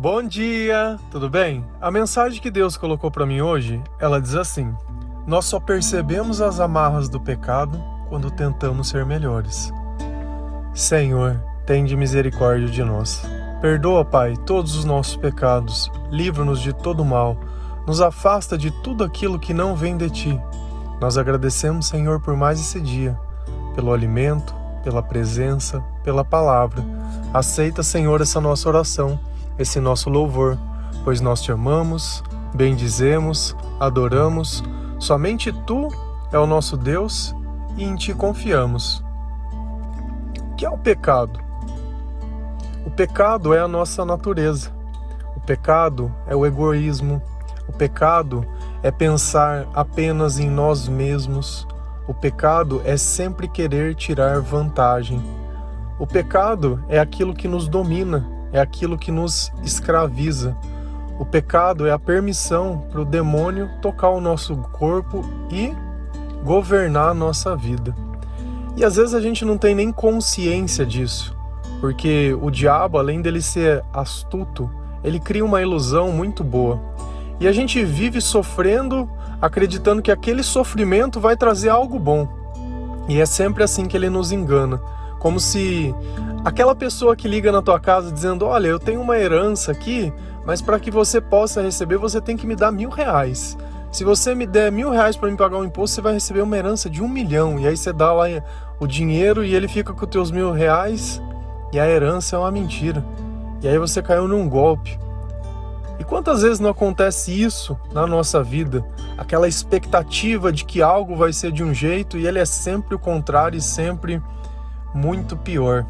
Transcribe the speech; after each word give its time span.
Bom 0.00 0.22
dia, 0.22 0.96
tudo 1.10 1.28
bem? 1.28 1.66
A 1.80 1.90
mensagem 1.90 2.40
que 2.40 2.52
Deus 2.52 2.76
colocou 2.76 3.10
para 3.10 3.26
mim 3.26 3.40
hoje, 3.40 3.82
ela 3.98 4.20
diz 4.20 4.36
assim: 4.36 4.72
Nós 5.26 5.46
só 5.46 5.58
percebemos 5.58 6.40
as 6.40 6.60
amarras 6.60 7.08
do 7.08 7.18
pecado 7.18 7.82
quando 8.08 8.30
tentamos 8.30 8.90
ser 8.90 9.04
melhores. 9.04 9.72
Senhor, 10.72 11.42
tende 11.66 11.96
misericórdia 11.96 12.68
de 12.68 12.84
nós. 12.84 13.22
Perdoa, 13.60 14.04
Pai, 14.04 14.36
todos 14.46 14.76
os 14.76 14.84
nossos 14.84 15.16
pecados, 15.16 15.90
livra-nos 16.12 16.60
de 16.60 16.72
todo 16.72 17.04
mal, 17.04 17.36
nos 17.84 18.00
afasta 18.00 18.56
de 18.56 18.70
tudo 18.70 19.02
aquilo 19.02 19.36
que 19.36 19.52
não 19.52 19.74
vem 19.74 19.96
de 19.96 20.08
ti. 20.08 20.40
Nós 21.00 21.18
agradecemos, 21.18 21.88
Senhor, 21.88 22.20
por 22.20 22.36
mais 22.36 22.60
esse 22.60 22.80
dia, 22.80 23.18
pelo 23.74 23.92
alimento, 23.92 24.54
pela 24.84 25.02
presença, 25.02 25.82
pela 26.04 26.24
palavra. 26.24 26.84
Aceita, 27.34 27.82
Senhor, 27.82 28.20
essa 28.20 28.40
nossa 28.40 28.68
oração, 28.68 29.18
esse 29.58 29.80
nosso 29.80 30.08
louvor, 30.08 30.58
pois 31.04 31.20
nós 31.20 31.42
te 31.42 31.50
amamos, 31.50 32.22
bendizemos, 32.54 33.56
adoramos. 33.80 34.62
Somente 34.98 35.52
tu 35.66 35.88
é 36.32 36.38
o 36.38 36.46
nosso 36.46 36.76
Deus 36.76 37.34
e 37.76 37.84
em 37.84 37.96
ti 37.96 38.14
confiamos. 38.14 39.02
O 40.52 40.54
que 40.54 40.64
é 40.64 40.70
o 40.70 40.78
pecado? 40.78 41.40
O 42.84 42.90
pecado 42.90 43.54
é 43.54 43.60
a 43.60 43.68
nossa 43.68 44.04
natureza. 44.04 44.72
O 45.36 45.40
pecado 45.40 46.12
é 46.26 46.34
o 46.34 46.44
egoísmo. 46.44 47.22
O 47.68 47.72
pecado 47.72 48.46
é 48.82 48.90
pensar 48.90 49.66
apenas 49.74 50.38
em 50.38 50.48
nós 50.48 50.88
mesmos. 50.88 51.66
O 52.06 52.14
pecado 52.14 52.80
é 52.84 52.96
sempre 52.96 53.46
querer 53.46 53.94
tirar 53.94 54.40
vantagem. 54.40 55.22
O 55.98 56.06
pecado 56.06 56.82
é 56.88 56.98
aquilo 56.98 57.34
que 57.34 57.48
nos 57.48 57.68
domina, 57.68 58.26
é 58.52 58.60
aquilo 58.60 58.98
que 58.98 59.10
nos 59.10 59.52
escraviza. 59.62 60.56
O 61.18 61.24
pecado 61.24 61.86
é 61.86 61.90
a 61.90 61.98
permissão 61.98 62.86
para 62.90 63.00
o 63.00 63.04
demônio 63.04 63.68
tocar 63.82 64.10
o 64.10 64.20
nosso 64.20 64.56
corpo 64.72 65.24
e 65.50 65.74
governar 66.44 67.10
a 67.10 67.14
nossa 67.14 67.56
vida. 67.56 67.94
E 68.76 68.84
às 68.84 68.96
vezes 68.96 69.14
a 69.14 69.20
gente 69.20 69.44
não 69.44 69.58
tem 69.58 69.74
nem 69.74 69.90
consciência 69.90 70.86
disso, 70.86 71.36
porque 71.80 72.36
o 72.40 72.50
diabo, 72.50 72.98
além 72.98 73.20
dele 73.20 73.42
ser 73.42 73.84
astuto, 73.92 74.70
ele 75.02 75.18
cria 75.18 75.44
uma 75.44 75.60
ilusão 75.60 76.12
muito 76.12 76.44
boa. 76.44 76.80
E 77.40 77.48
a 77.48 77.52
gente 77.52 77.84
vive 77.84 78.20
sofrendo 78.20 79.08
acreditando 79.40 80.02
que 80.02 80.10
aquele 80.10 80.42
sofrimento 80.42 81.20
vai 81.20 81.36
trazer 81.36 81.68
algo 81.68 81.98
bom. 81.98 82.28
E 83.08 83.20
é 83.20 83.26
sempre 83.26 83.62
assim 83.62 83.86
que 83.86 83.96
ele 83.96 84.10
nos 84.10 84.32
engana. 84.32 84.80
Como 85.18 85.40
se 85.40 85.94
aquela 86.44 86.74
pessoa 86.74 87.16
que 87.16 87.28
liga 87.28 87.50
na 87.50 87.62
tua 87.62 87.80
casa 87.80 88.12
dizendo: 88.12 88.44
Olha, 88.46 88.68
eu 88.68 88.78
tenho 88.78 89.00
uma 89.00 89.18
herança 89.18 89.72
aqui, 89.72 90.12
mas 90.44 90.62
para 90.62 90.78
que 90.80 90.90
você 90.90 91.20
possa 91.20 91.62
receber, 91.62 91.96
você 91.96 92.20
tem 92.20 92.36
que 92.36 92.46
me 92.46 92.56
dar 92.56 92.72
mil 92.72 92.90
reais. 92.90 93.56
Se 93.90 94.04
você 94.04 94.34
me 94.34 94.46
der 94.46 94.70
mil 94.70 94.90
reais 94.90 95.16
para 95.16 95.30
me 95.30 95.36
pagar 95.36 95.56
o 95.56 95.60
um 95.60 95.64
imposto, 95.64 95.96
você 95.96 96.00
vai 96.02 96.12
receber 96.12 96.42
uma 96.42 96.56
herança 96.56 96.90
de 96.90 97.02
um 97.02 97.08
milhão. 97.08 97.58
E 97.58 97.66
aí 97.66 97.76
você 97.76 97.92
dá 97.92 98.12
lá 98.12 98.26
o 98.78 98.86
dinheiro 98.86 99.44
e 99.44 99.54
ele 99.54 99.66
fica 99.66 99.92
com 99.92 100.04
os 100.04 100.10
teus 100.10 100.30
mil 100.30 100.52
reais 100.52 101.20
e 101.72 101.80
a 101.80 101.88
herança 101.88 102.36
é 102.36 102.38
uma 102.38 102.50
mentira. 102.50 103.04
E 103.62 103.68
aí 103.68 103.78
você 103.78 104.02
caiu 104.02 104.28
num 104.28 104.48
golpe. 104.48 104.98
E 105.98 106.04
quantas 106.04 106.42
vezes 106.42 106.60
não 106.60 106.70
acontece 106.70 107.32
isso 107.32 107.78
na 107.92 108.06
nossa 108.06 108.42
vida? 108.42 108.84
Aquela 109.16 109.48
expectativa 109.48 110.52
de 110.52 110.64
que 110.64 110.80
algo 110.80 111.16
vai 111.16 111.32
ser 111.32 111.50
de 111.50 111.64
um 111.64 111.74
jeito 111.74 112.16
e 112.16 112.26
ele 112.26 112.38
é 112.38 112.44
sempre 112.44 112.94
o 112.94 112.98
contrário 112.98 113.56
e 113.56 113.60
sempre 113.60 114.22
muito 114.94 115.36
pior. 115.36 115.84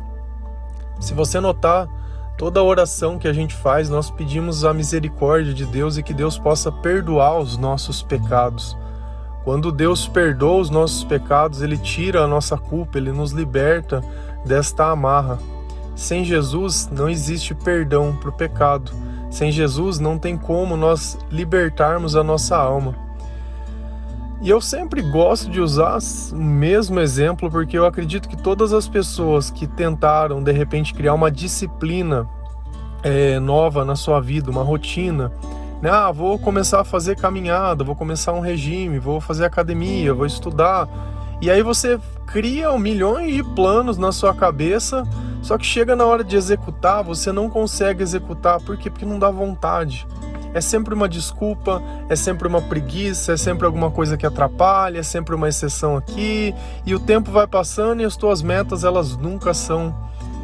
Se 0.98 1.14
você 1.14 1.41
notar, 1.41 1.88
toda 2.36 2.62
oração 2.62 3.18
que 3.18 3.28
a 3.28 3.32
gente 3.32 3.54
faz, 3.54 3.88
nós 3.88 4.10
pedimos 4.10 4.64
a 4.64 4.72
misericórdia 4.72 5.52
de 5.52 5.66
Deus 5.66 5.96
e 5.96 6.02
que 6.02 6.14
Deus 6.14 6.38
possa 6.38 6.70
perdoar 6.70 7.38
os 7.38 7.56
nossos 7.56 8.02
pecados. 8.02 8.76
Quando 9.44 9.72
Deus 9.72 10.06
perdoa 10.06 10.60
os 10.60 10.70
nossos 10.70 11.04
pecados, 11.04 11.62
Ele 11.62 11.78
tira 11.78 12.22
a 12.22 12.26
nossa 12.26 12.56
culpa, 12.56 12.98
Ele 12.98 13.12
nos 13.12 13.32
liberta 13.32 14.03
desta 14.44 14.91
amarra. 14.91 15.38
Sem 15.94 16.25
Jesus 16.25 16.88
não 16.92 17.09
existe 17.09 17.54
perdão 17.54 18.15
para 18.15 18.28
o 18.28 18.32
pecado. 18.32 18.92
Sem 19.30 19.50
Jesus 19.50 19.98
não 19.98 20.19
tem 20.19 20.36
como 20.36 20.76
nós 20.76 21.19
libertarmos 21.30 22.15
a 22.15 22.22
nossa 22.22 22.56
alma. 22.56 23.07
E 24.41 24.49
eu 24.49 24.60
sempre 24.60 25.03
gosto 25.03 25.50
de 25.50 25.60
usar 25.60 25.99
o 26.32 26.37
mesmo 26.37 27.00
exemplo 27.00 27.50
porque 27.50 27.76
eu 27.76 27.84
acredito 27.84 28.28
que 28.28 28.37
todas 28.37 28.72
as 28.72 28.88
pessoas 28.88 29.50
que 29.50 29.66
tentaram 29.66 30.43
de 30.43 30.53
repente 30.53 30.94
criar 30.94 31.15
uma 31.15 31.31
disciplina 31.31 32.28
é, 33.03 33.41
nova 33.41 33.84
na 33.84 33.97
sua 33.97 34.21
vida, 34.21 34.50
uma 34.50 34.62
rotina, 34.62 35.32
né? 35.82 35.91
Ah, 35.91 36.10
vou 36.10 36.38
começar 36.38 36.81
a 36.81 36.84
fazer 36.84 37.16
caminhada, 37.16 37.82
vou 37.82 37.97
começar 37.97 38.32
um 38.32 38.41
regime, 38.41 38.98
vou 38.98 39.21
fazer 39.21 39.44
academia, 39.44 40.15
vou 40.15 40.27
estudar. 40.27 40.88
E 41.41 41.50
aí 41.50 41.62
você 41.62 41.98
cria 42.27 42.77
milhões 42.78 43.34
de 43.34 43.43
planos 43.43 43.98
na 43.98 44.12
sua 44.12 44.34
cabeça 44.34 45.04
só 45.43 45.56
que 45.56 45.65
chega 45.65 45.94
na 45.94 46.04
hora 46.04 46.25
de 46.25 46.37
executar, 46.37 47.03
você 47.03 47.32
não 47.32 47.48
consegue 47.48 48.03
executar, 48.03 48.60
por 48.60 48.77
quê? 48.77 48.91
Porque 48.91 49.06
não 49.06 49.19
dá 49.19 49.31
vontade. 49.31 50.06
É 50.58 50.60
sempre 50.60 50.92
uma 50.92 51.08
desculpa, 51.08 51.80
é 52.08 52.16
sempre 52.16 52.48
uma 52.48 52.60
preguiça, 52.60 53.34
é 53.34 53.36
sempre 53.36 53.64
alguma 53.64 53.92
coisa 53.92 54.16
que 54.16 54.26
atrapalha, 54.26 54.98
é 54.98 55.02
sempre 55.04 55.32
uma 55.32 55.48
exceção 55.48 55.96
aqui, 55.96 56.52
e 56.84 56.96
o 56.96 56.98
tempo 56.98 57.30
vai 57.30 57.46
passando 57.46 58.02
e 58.02 58.04
as 58.04 58.16
tuas 58.16 58.42
metas 58.42 58.82
elas 58.82 59.16
nunca 59.16 59.54
são 59.54 59.94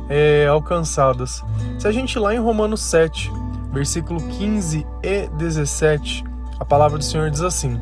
é, 0.08 0.46
alcançadas. 0.46 1.42
Se 1.80 1.88
a 1.88 1.90
gente 1.90 2.16
lá 2.16 2.32
em 2.32 2.38
Romanos 2.38 2.80
7, 2.82 3.28
versículo 3.72 4.20
15 4.22 4.86
e 5.02 5.26
17, 5.30 6.22
a 6.60 6.64
palavra 6.64 6.96
do 6.96 7.02
Senhor 7.02 7.28
diz 7.28 7.42
assim: 7.42 7.80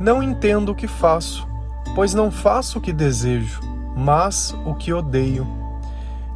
Não 0.00 0.22
entendo 0.22 0.70
o 0.72 0.74
que 0.74 0.88
faço, 0.88 1.46
pois 1.94 2.14
não 2.14 2.30
faço 2.30 2.78
o 2.78 2.80
que 2.80 2.90
desejo, 2.90 3.60
mas 3.94 4.56
o 4.64 4.74
que 4.74 4.94
odeio. 4.94 5.46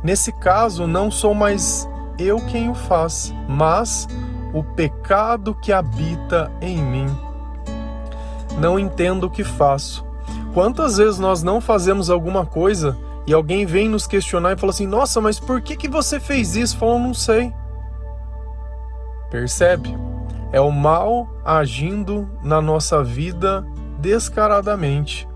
Nesse 0.04 0.32
caso, 0.32 0.86
não 0.86 1.10
sou 1.10 1.34
mais 1.34 1.88
eu 2.18 2.44
quem 2.44 2.68
o 2.68 2.74
faz, 2.74 3.32
mas 3.48 4.06
o 4.52 4.62
pecado 4.62 5.54
que 5.54 5.72
habita 5.72 6.50
em 6.60 6.82
mim. 6.82 7.06
Não 8.58 8.78
entendo 8.78 9.24
o 9.24 9.30
que 9.30 9.44
faço. 9.44 10.04
Quantas 10.52 10.96
vezes 10.96 11.18
nós 11.18 11.42
não 11.42 11.60
fazemos 11.60 12.10
alguma 12.10 12.44
coisa 12.44 12.96
e 13.26 13.32
alguém 13.32 13.64
vem 13.64 13.88
nos 13.88 14.06
questionar 14.06 14.52
e 14.52 14.56
fala 14.56 14.70
assim: 14.70 14.86
Nossa, 14.86 15.20
mas 15.20 15.38
por 15.38 15.60
que, 15.60 15.76
que 15.76 15.88
você 15.88 16.18
fez 16.18 16.56
isso? 16.56 16.76
Falou, 16.76 16.98
não 16.98 17.14
sei. 17.14 17.52
Percebe? 19.30 19.96
É 20.52 20.60
o 20.60 20.72
mal 20.72 21.28
agindo 21.44 22.28
na 22.42 22.60
nossa 22.60 23.04
vida 23.04 23.64
descaradamente 24.00 25.30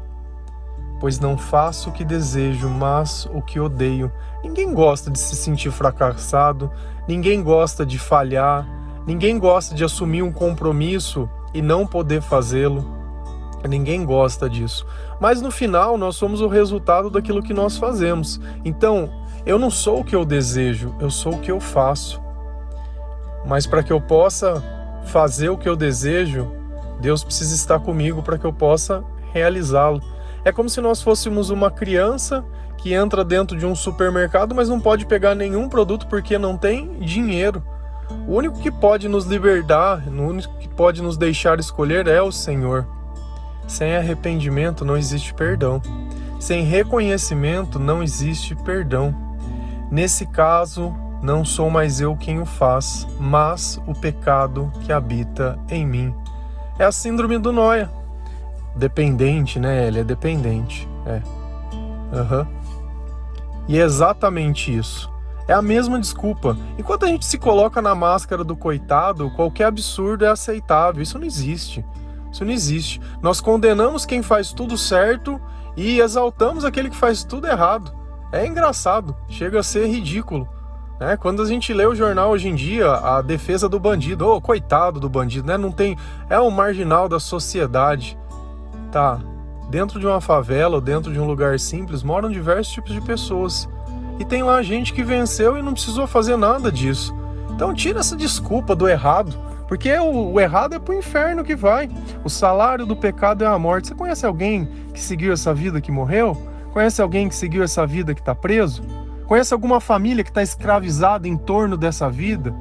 pois 1.05 1.21
não 1.21 1.37
faço 1.37 1.91
o 1.91 1.93
que 1.93 2.03
desejo, 2.03 2.67
mas 2.67 3.29
o 3.35 3.43
que 3.43 3.61
odeio. 3.61 4.11
Ninguém 4.43 4.73
gosta 4.73 5.11
de 5.11 5.19
se 5.19 5.37
sentir 5.37 5.71
fracassado, 5.71 6.73
ninguém 7.07 7.43
gosta 7.43 7.85
de 7.85 7.99
falhar, 7.99 8.67
ninguém 9.07 9.39
gosta 9.39 9.75
de 9.75 9.85
assumir 9.85 10.23
um 10.23 10.33
compromisso 10.33 11.29
e 11.53 11.63
não 11.63 11.87
poder 11.87 12.21
fazê-lo. 12.23 12.85
Ninguém 13.69 14.05
gosta 14.05 14.49
disso. 14.49 14.87
Mas 15.19 15.41
no 15.41 15.51
final, 15.51 15.97
nós 15.97 16.17
somos 16.17 16.41
o 16.41 16.49
resultado 16.49 17.09
daquilo 17.09 17.43
que 17.43 17.55
nós 17.55 17.79
fazemos. 17.79 18.41
Então, 18.65 19.11
eu 19.47 19.59
não 19.59 19.71
sou 19.71 20.01
o 20.01 20.05
que 20.05 20.15
eu 20.15 20.25
desejo, 20.25 20.95
eu 21.01 21.11
sou 21.11 21.35
o 21.35 21.41
que 21.41 21.51
eu 21.51 21.61
faço. 21.61 22.21
Mas 23.47 23.67
para 23.67 23.83
que 23.83 23.93
eu 23.93 24.01
possa 24.01 24.63
fazer 25.07 25.49
o 25.49 25.57
que 25.57 25.69
eu 25.69 25.77
desejo, 25.77 26.51
Deus 27.01 27.25
precisa 27.25 27.55
estar 27.55 27.79
comigo 27.79 28.23
para 28.23 28.39
que 28.39 28.45
eu 28.45 28.53
possa 28.53 29.05
realizá-lo. 29.33 30.01
É 30.45 30.53
como 30.53 30.69
se 30.69 30.81
nós 30.81 31.03
fôssemos 31.03 31.51
uma 31.51 31.71
criança 31.71 32.45
que 32.77 32.93
entra 32.93 33.25
dentro 33.25 33.57
de 33.57 33.65
um 33.65 33.75
supermercado, 33.75 34.55
mas 34.55 34.69
não 34.69 34.79
pode 34.79 35.07
pegar 35.07 35.35
nenhum 35.35 35.69
produto 35.69 36.07
porque 36.07 36.37
não 36.37 36.57
tem 36.57 36.99
dinheiro. 37.01 37.63
O 38.27 38.35
único 38.35 38.59
que 38.61 38.71
pode 38.71 39.09
nos 39.09 39.25
libertar, 39.25 40.03
o 40.07 40.23
único 40.23 40.57
que 40.59 40.69
pode 40.69 41.03
nos 41.03 41.17
deixar 41.17 41.59
escolher 41.59 42.07
é 42.07 42.21
o 42.23 42.33
Senhor. 42.33 42.87
Sem 43.67 43.97
arrependimento 43.97 44.85
não 44.85 44.97
existe 44.97 45.33
perdão. 45.35 45.81
Sem 46.39 46.65
reconhecimento 46.65 47.79
não 47.79 48.03
existe 48.03 48.55
perdão. 48.55 49.15
Nesse 49.91 50.27
caso, 50.27 50.95
não 51.23 51.45
sou 51.45 51.71
mais 51.71 52.01
eu 52.01 52.17
quem 52.17 52.41
o 52.41 52.47
faz, 52.47 53.07
mas 53.19 53.81
o 53.87 53.95
pecado 53.95 54.71
que 54.83 54.93
habita 54.93 55.59
em 55.71 55.87
mim. 55.87 56.15
É 56.79 56.85
a 56.85 56.93
síndrome 56.93 57.39
do 57.39 57.53
Noia 57.53 57.91
dependente, 58.75 59.59
né? 59.59 59.87
Ele 59.87 60.01
é 60.01 60.05
dependente. 60.05 60.89
É. 61.07 61.23
Uhum. 62.17 62.47
E 63.69 63.79
é 63.79 63.83
exatamente 63.83 64.77
isso. 64.77 65.13
É 65.47 65.53
a 65.53 65.63
mesma 65.63 66.01
desculpa. 66.01 66.57
Enquanto 66.79 67.05
a 67.05 67.09
gente 67.09 67.27
se 67.27 67.39
coloca 67.39 67.83
na 67.83 67.95
máscara 67.95 68.43
do 68.43 68.57
coitado, 68.57 69.31
qualquer 69.31 69.67
absurdo 69.67 70.25
é 70.25 70.29
aceitável. 70.29 71.03
Isso 71.03 71.19
não 71.19 71.27
existe. 71.27 71.85
Isso 72.33 72.45
não 72.45 72.53
existe. 72.53 73.01
Nós 73.23 73.41
condenamos 73.41 74.07
quem 74.07 74.23
faz 74.23 74.53
tudo 74.53 74.77
certo 74.77 75.41
e 75.77 76.01
exaltamos 76.01 76.65
aquele 76.65 76.91
que 76.91 76.97
faz 76.97 77.25
tudo 77.25 77.47
errado. 77.47 77.93
É 78.33 78.47
engraçado, 78.47 79.17
chega 79.29 79.61
a 79.61 79.63
ser 79.63 79.87
ridículo. 79.87 80.49
Né? 80.99 81.17
Quando 81.17 81.43
a 81.43 81.47
gente 81.47 81.73
lê 81.73 81.87
o 81.87 81.95
jornal 81.95 82.31
hoje 82.31 82.49
em 82.49 82.55
dia, 82.55 82.91
a 82.91 83.23
defesa 83.23 83.69
do 83.69 83.79
bandido, 83.79 84.27
oh, 84.27 84.41
coitado 84.41 84.99
do 84.99 85.09
bandido, 85.09 85.47
né? 85.47 85.57
Não 85.57 85.71
tem, 85.71 85.97
é 86.29 86.41
um 86.41 86.51
marginal 86.51 87.09
da 87.09 87.21
sociedade, 87.21 88.19
tá? 88.91 89.21
Dentro 89.71 90.01
de 90.01 90.07
uma 90.07 90.21
favela 90.21 90.77
ou 90.77 90.81
dentro 90.81 91.13
de 91.13 91.21
um 91.21 91.27
lugar 91.27 91.59
simples 91.59 92.03
moram 92.03 92.31
diversos 92.31 92.73
tipos 92.73 92.93
de 92.93 93.01
pessoas 93.01 93.69
e 94.19 94.25
tem 94.25 94.43
lá 94.43 94.63
gente 94.63 94.93
que 94.93 95.03
venceu 95.03 95.59
e 95.59 95.63
não 95.63 95.73
precisou 95.73 96.07
fazer 96.07 96.37
nada 96.37 96.71
disso. 96.71 97.15
Então 97.51 97.75
tira 97.75 98.01
essa 98.01 98.17
desculpa 98.17 98.75
do 98.75 98.89
errado, 98.89 99.37
porque 99.69 99.93
o, 99.99 100.33
o 100.33 100.41
errado 100.41 100.75
é 100.75 100.79
pro 100.79 100.95
inferno 100.95 101.45
que 101.45 101.57
vai. 101.57 101.89
O 102.23 102.29
salário 102.29 102.87
do 102.87 102.97
pecado 102.97 103.45
é 103.45 103.47
a 103.47 103.59
morte. 103.59 103.89
Você 103.89 103.95
conhece 103.95 104.27
alguém 104.27 104.69
que 104.93 105.01
seguiu 105.01 105.33
essa 105.33 105.55
vida 105.55 105.81
que 105.81 105.93
morreu? 105.93 106.37
Conhece 106.73 107.01
alguém 107.01 107.29
que 107.29 107.35
seguiu 107.35 107.63
essa 107.63 107.87
vida 107.87 108.15
que 108.15 108.21
está 108.21 108.35
preso? 108.35 108.83
Conhece 109.27 109.55
alguma 109.55 109.81
família 109.81 110.23
que 110.23 110.31
está 110.31 110.43
escravizada 110.43 111.27
em 111.27 111.37
torno 111.37 111.77
dessa 111.77 112.11
vida? 112.11 112.55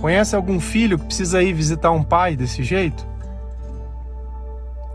Conhece 0.00 0.36
algum 0.36 0.60
filho 0.60 0.98
que 0.98 1.06
precisa 1.06 1.42
ir 1.42 1.52
visitar 1.52 1.90
um 1.90 2.02
pai 2.02 2.36
desse 2.36 2.62
jeito? 2.62 3.06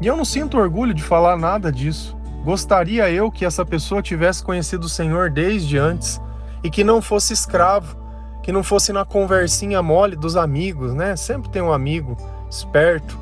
E 0.01 0.07
eu 0.07 0.17
não 0.17 0.25
sinto 0.25 0.57
orgulho 0.57 0.93
de 0.93 1.03
falar 1.03 1.37
nada 1.37 1.71
disso. 1.71 2.17
Gostaria 2.43 3.09
eu 3.09 3.31
que 3.31 3.45
essa 3.45 3.65
pessoa 3.65 4.01
tivesse 4.01 4.43
conhecido 4.43 4.85
o 4.85 4.89
Senhor 4.89 5.29
desde 5.29 5.77
antes 5.77 6.21
e 6.63 6.69
que 6.69 6.83
não 6.83 7.01
fosse 7.01 7.33
escravo, 7.33 7.97
que 8.41 8.51
não 8.51 8.63
fosse 8.63 8.91
na 8.91 9.05
conversinha 9.05 9.81
mole 9.81 10.15
dos 10.15 10.35
amigos, 10.35 10.93
né? 10.93 11.15
Sempre 11.15 11.49
tem 11.49 11.61
um 11.61 11.71
amigo 11.71 12.17
esperto 12.49 13.17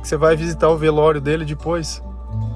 que 0.00 0.08
você 0.08 0.16
vai 0.16 0.36
visitar 0.36 0.68
o 0.68 0.76
velório 0.76 1.20
dele 1.20 1.44
depois, 1.44 2.02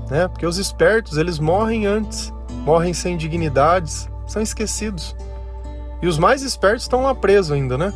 né? 0.09 0.29
Porque 0.29 0.47
os 0.47 0.59
espertos, 0.59 1.19
eles 1.19 1.39
morrem 1.39 1.87
antes 1.87 2.33
morrem 2.65 2.95
sem 2.95 3.17
dignidades, 3.17 4.09
são 4.27 4.43
esquecidos. 4.43 5.15
E 6.03 6.07
os 6.07 6.19
mais 6.19 6.43
espertos 6.43 6.83
estão 6.83 7.03
lá 7.03 7.15
presos 7.15 7.53
ainda, 7.53 7.79
né? 7.79 7.93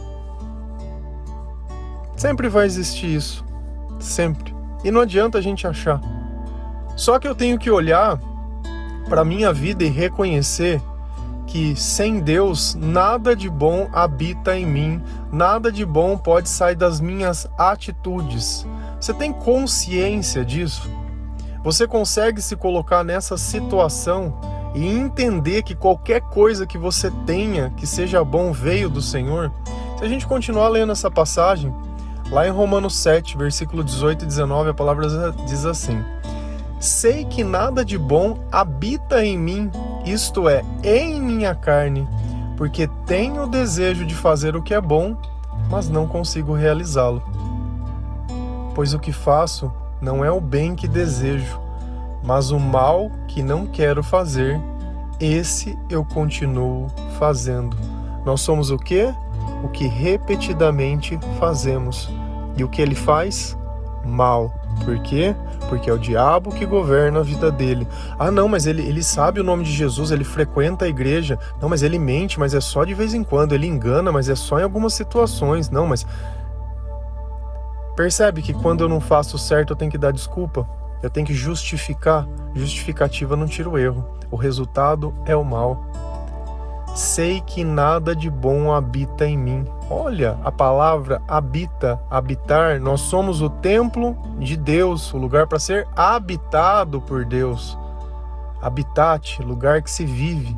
Sempre 2.17 2.49
vai 2.49 2.67
existir 2.67 3.15
isso. 3.15 3.45
Sempre. 3.99 4.55
E 4.85 4.91
não 4.91 5.01
adianta 5.01 5.39
a 5.39 5.41
gente 5.41 5.67
achar. 5.67 6.01
Só 6.99 7.17
que 7.21 7.29
eu 7.29 7.35
tenho 7.35 7.57
que 7.61 7.71
olhar 7.71 8.19
para 9.09 9.25
minha 9.25 9.53
vida 9.53 9.85
e 9.85 9.89
reconhecer 9.89 10.83
que 11.47 11.77
sem 11.77 12.19
Deus 12.19 12.75
nada 12.75 13.37
de 13.37 13.49
bom 13.49 13.89
habita 13.93 14.59
em 14.59 14.67
mim, 14.67 15.03
nada 15.33 15.71
de 15.71 15.87
bom 15.87 16.19
pode 16.19 16.49
sair 16.49 16.75
das 16.75 17.01
minhas 17.01 17.49
atitudes. 17.57 18.67
Você 19.01 19.15
tem 19.15 19.33
consciência 19.33 20.45
disso? 20.45 20.91
Você 21.63 21.87
consegue 21.87 22.43
se 22.43 22.57
colocar 22.57 23.05
nessa 23.05 23.39
situação 23.39 24.35
e 24.75 24.85
entender 24.85 25.63
que 25.63 25.77
qualquer 25.77 26.21
coisa 26.23 26.67
que 26.67 26.77
você 26.77 27.13
tenha 27.25 27.71
que 27.77 27.87
seja 27.87 28.25
bom 28.25 28.51
veio 28.53 28.91
do 28.91 29.01
Senhor, 29.01 29.53
se 29.97 30.05
a 30.05 30.09
gente 30.09 30.27
continuar 30.27 30.69
lendo 30.69 30.91
essa 30.91 31.09
passagem, 31.09 31.73
lá 32.29 32.45
em 32.45 32.51
Romanos 32.51 32.97
7, 32.97 33.39
versículo 33.39 33.85
18 33.85 34.25
e 34.25 34.27
19, 34.27 34.71
a 34.71 34.75
palavra 34.75 35.07
diz 35.47 35.65
assim: 35.65 36.05
Sei 36.81 37.25
que 37.25 37.43
nada 37.43 37.85
de 37.85 37.99
bom 37.99 38.39
habita 38.53 39.25
em 39.25 39.37
mim, 39.37 39.71
isto 40.05 40.49
é, 40.49 40.63
em 40.85 41.21
minha 41.21 41.55
carne, 41.55 42.09
porque 42.57 42.89
tenho 43.05 43.43
o 43.43 43.49
desejo 43.49 44.07
de 44.07 44.15
fazer 44.15 44.55
o 44.55 44.63
que 44.63 44.73
é 44.73 44.81
bom, 44.81 45.17
mas 45.69 45.89
não 45.89 46.07
consigo 46.07 46.55
realizá-lo. 46.55 47.23
Pois 48.75 48.95
o 48.95 48.99
que 48.99 49.13
faço 49.13 49.73
não 50.01 50.25
é 50.25 50.31
o 50.31 50.41
bem 50.41 50.77
que 50.77 50.87
desejo, 50.87 51.61
mas 52.23 52.53
o 52.53 52.61
mal 52.61 53.11
que 53.27 53.43
não 53.43 53.67
quero 53.67 54.03
fazer, 54.03 54.61
esse 55.19 55.77
eu 55.91 56.05
continuo 56.05 56.87
fazendo. 57.19 57.77
Nós 58.25 58.41
somos 58.41 58.71
o 58.71 58.79
que? 58.79 59.13
O 59.65 59.69
que 59.69 59.89
repetidamente 59.89 61.19
fazemos. 61.41 62.09
E 62.57 62.63
o 62.63 62.69
que 62.69 62.81
ele 62.81 62.95
faz? 62.95 63.57
Mal. 64.05 64.53
Por 64.85 64.99
quê? 65.01 65.35
Porque 65.69 65.91
é 65.91 65.93
o 65.93 65.99
diabo 65.99 66.51
que 66.51 66.65
governa 66.65 67.21
a 67.21 67.23
vida 67.23 67.51
dele. 67.51 67.87
Ah, 68.19 68.31
não, 68.31 68.49
mas 68.49 68.67
ele, 68.67 68.83
ele 68.83 69.03
sabe 69.03 69.41
o 69.41 69.45
nome 69.45 69.65
de 69.65 69.73
Jesus, 69.73 70.11
ele 70.11 70.25
frequenta 70.25 70.85
a 70.85 70.89
igreja. 70.89 71.39
Não, 71.61 71.69
mas 71.69 71.83
ele 71.83 71.99
mente, 71.99 72.39
mas 72.39 72.55
é 72.55 72.61
só 72.61 72.85
de 72.85 72.95
vez 72.95 73.15
em 73.15 73.23
quando. 73.23 73.55
Ele 73.55 73.67
engana, 73.67 74.11
mas 74.11 74.29
é 74.29 74.35
só 74.35 74.59
em 74.59 74.63
algumas 74.63 74.95
situações. 74.95 75.71
Não, 75.71 75.87
mas. 75.87 76.07
Percebe 77.97 78.43
que 78.43 78.55
quando 78.55 78.83
eu 78.85 78.89
não 78.89 79.01
faço 79.01 79.37
certo 79.37 79.73
eu 79.73 79.77
tenho 79.77 79.91
que 79.91 79.99
dar 79.99 80.13
desculpa? 80.13 80.69
Eu 81.03 81.11
tenho 81.11 81.27
que 81.27 81.35
justificar. 81.35 82.27
Justificativa 82.55 83.37
não 83.37 83.47
tira 83.47 83.69
o 83.69 83.79
erro. 83.79 84.05
O 84.31 84.37
resultado 84.37 85.15
é 85.25 85.35
o 85.35 85.45
mal. 85.45 85.85
Sei 86.95 87.41
que 87.41 87.63
nada 87.63 88.15
de 88.15 88.31
bom 88.31 88.73
habita 88.73 89.27
em 89.27 89.37
mim. 89.37 89.65
Olha, 89.91 90.39
a 90.45 90.53
palavra 90.53 91.23
habita, 91.27 91.99
habitar, 92.11 92.79
nós 92.79 93.01
somos 93.01 93.41
o 93.41 93.49
templo 93.49 94.15
de 94.39 94.55
Deus, 94.55 95.15
o 95.15 95.17
lugar 95.17 95.47
para 95.47 95.59
ser 95.59 95.89
habitado 95.97 97.01
por 97.01 97.25
Deus. 97.25 97.79
Habitat, 98.61 99.43
lugar 99.43 99.81
que 99.81 99.91
se 99.91 100.05
vive. 100.05 100.55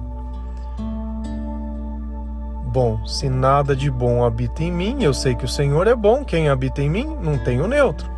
Bom, 2.73 3.05
se 3.06 3.29
nada 3.29 3.75
de 3.77 3.88
bom 3.88 4.25
habita 4.25 4.65
em 4.65 4.73
mim, 4.73 5.03
eu 5.03 5.15
sei 5.15 5.37
que 5.37 5.44
o 5.44 5.49
Senhor 5.49 5.87
é 5.87 5.94
bom. 5.94 6.25
Quem 6.25 6.49
habita 6.49 6.82
em 6.82 6.91
mim 6.91 7.17
não 7.21 7.38
tem 7.38 7.61
o 7.61 7.69
neutro. 7.69 8.11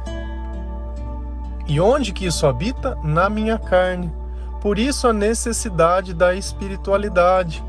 E 1.66 1.78
onde 1.80 2.12
que 2.12 2.26
isso 2.26 2.46
habita? 2.46 2.98
Na 3.02 3.28
minha 3.28 3.58
carne. 3.58 4.12
Por 4.60 4.78
isso 4.78 5.08
a 5.08 5.12
necessidade 5.12 6.14
da 6.14 6.34
espiritualidade, 6.34 7.64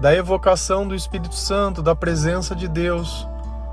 da 0.00 0.14
evocação 0.14 0.86
do 0.86 0.94
Espírito 0.94 1.34
Santo, 1.34 1.82
da 1.82 1.94
presença 1.94 2.54
de 2.54 2.68
Deus. 2.68 3.28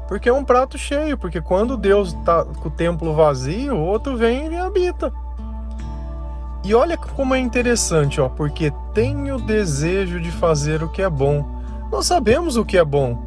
Porque 0.07 0.29
é 0.29 0.33
um 0.33 0.43
prato 0.43 0.77
cheio, 0.77 1.17
porque 1.17 1.41
quando 1.41 1.77
Deus 1.77 2.09
está 2.09 2.45
com 2.45 2.67
o 2.69 2.71
templo 2.71 3.13
vazio, 3.13 3.75
o 3.75 3.85
outro 3.85 4.15
vem 4.15 4.51
e 4.51 4.57
habita. 4.57 5.11
E 6.63 6.73
olha 6.73 6.97
como 6.97 7.35
é 7.35 7.39
interessante, 7.39 8.19
ó, 8.19 8.27
porque 8.27 8.73
tenho 8.93 9.37
desejo 9.39 10.19
de 10.19 10.31
fazer 10.31 10.81
o 10.81 10.89
que 10.89 11.01
é 11.01 11.09
bom. 11.09 11.45
Nós 11.91 12.07
sabemos 12.07 12.57
o 12.57 12.65
que 12.65 12.77
é 12.77 12.83
bom. 12.83 13.19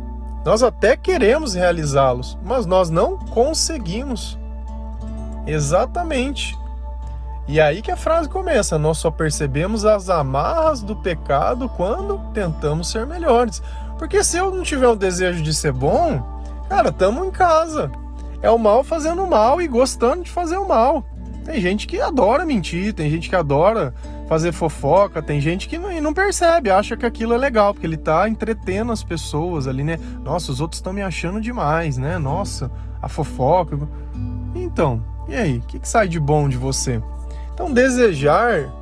Nós 0.45 0.63
até 0.63 0.97
queremos 0.97 1.55
realizá-los, 1.55 2.39
mas 2.45 2.67
nós 2.67 2.91
não 2.91 3.17
conseguimos. 3.17 4.39
Exatamente. 5.47 6.59
E 7.49 7.59
aí 7.59 7.81
que 7.81 7.91
a 7.91 7.97
frase 7.97 8.29
começa: 8.29 8.79
nós 8.79 8.99
só 8.99 9.11
percebemos 9.11 9.87
as 9.87 10.11
amarras 10.11 10.83
do 10.83 10.95
pecado 10.95 11.69
quando 11.71 12.19
tentamos 12.35 12.91
ser 12.91 13.07
melhores. 13.07 13.63
Porque 13.99 14.23
se 14.23 14.37
eu 14.37 14.55
não 14.55 14.63
tiver 14.63 14.87
o 14.87 14.95
desejo 14.95 15.43
de 15.43 15.55
ser 15.55 15.73
bom, 15.73 16.23
cara, 16.69 16.93
tamo 16.93 17.25
em 17.25 17.31
casa. 17.31 17.91
É 18.43 18.51
o 18.51 18.59
mal 18.59 18.85
fazendo 18.85 19.27
mal 19.27 19.61
e 19.61 19.67
gostando 19.67 20.23
de 20.23 20.31
fazer 20.31 20.59
o 20.59 20.69
mal. 20.69 21.05
Tem 21.45 21.61
gente 21.61 21.87
que 21.87 21.99
adora 22.01 22.45
mentir, 22.45 22.93
tem 22.93 23.11
gente 23.11 23.31
que 23.31 23.35
adora 23.35 23.95
fazer 24.29 24.53
fofoca, 24.53 25.23
tem 25.23 25.41
gente 25.41 25.67
que 25.67 25.79
não, 25.79 25.91
não 26.03 26.13
percebe, 26.13 26.71
acha 26.71 26.95
que 26.95 27.07
aquilo 27.07 27.33
é 27.33 27.39
legal, 27.39 27.73
porque 27.73 27.87
ele 27.87 27.97
tá 27.97 28.29
entretendo 28.29 28.93
as 28.93 29.03
pessoas 29.03 29.67
ali, 29.67 29.83
né? 29.83 29.99
Nossa, 30.23 30.53
os 30.53 30.61
outros 30.61 30.79
estão 30.79 30.93
me 30.93 31.01
achando 31.01 31.41
demais, 31.41 31.97
né? 31.97 32.19
Nossa, 32.19 32.71
a 33.01 33.09
fofoca. 33.09 33.79
Então, 34.55 35.03
e 35.27 35.35
aí, 35.35 35.57
o 35.57 35.63
que, 35.63 35.79
que 35.79 35.89
sai 35.89 36.07
de 36.07 36.21
bom 36.21 36.49
de 36.49 36.59
você? 36.59 37.03
Então, 37.59 37.73
desejar 37.73 38.73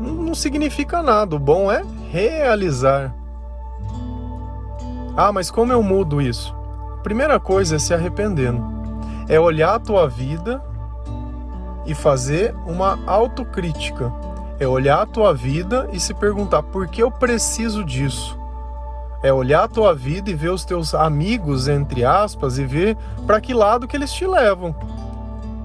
não 0.00 0.34
significa 0.34 1.02
nada. 1.02 1.36
O 1.36 1.38
bom 1.38 1.70
é 1.70 1.84
realizar. 2.10 3.14
Ah, 5.14 5.30
mas 5.30 5.50
como 5.50 5.70
eu 5.70 5.82
mudo 5.82 6.22
isso? 6.22 6.56
Primeira 7.02 7.38
coisa 7.38 7.76
é 7.76 7.78
se 7.78 7.92
arrependendo. 7.92 8.64
É 9.28 9.38
olhar 9.38 9.74
a 9.74 9.78
tua 9.78 10.08
vida 10.08 10.64
e 11.84 11.94
fazer 11.94 12.54
uma 12.66 12.98
autocrítica. 13.06 14.10
É 14.58 14.66
olhar 14.66 15.02
a 15.02 15.06
tua 15.06 15.34
vida 15.34 15.90
e 15.92 16.00
se 16.00 16.14
perguntar 16.14 16.62
por 16.62 16.88
que 16.88 17.02
eu 17.02 17.10
preciso 17.10 17.84
disso. 17.84 18.38
É 19.22 19.30
olhar 19.34 19.64
a 19.64 19.68
tua 19.68 19.94
vida 19.94 20.30
e 20.30 20.34
ver 20.34 20.48
os 20.48 20.64
teus 20.64 20.94
amigos, 20.94 21.68
entre 21.68 22.06
aspas, 22.06 22.56
e 22.56 22.64
ver 22.64 22.96
para 23.26 23.38
que 23.38 23.52
lado 23.52 23.86
que 23.86 23.94
eles 23.94 24.10
te 24.14 24.26
levam. 24.26 24.74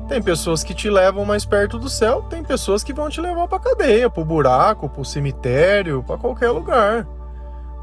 Tem 0.09 0.23
pessoas 0.23 0.63
que 0.63 0.73
te 0.73 0.89
levam 0.89 1.23
mais 1.23 1.45
perto 1.45 1.77
do 1.77 1.87
céu, 1.87 2.23
tem 2.23 2.43
pessoas 2.43 2.83
que 2.83 2.91
vão 2.91 3.11
te 3.11 3.21
levar 3.21 3.47
para 3.47 3.59
cadeia, 3.59 4.09
para 4.09 4.21
o 4.23 4.25
buraco, 4.25 4.89
para 4.89 5.01
o 5.01 5.05
cemitério, 5.05 6.01
para 6.01 6.17
qualquer 6.17 6.49
lugar. 6.49 7.07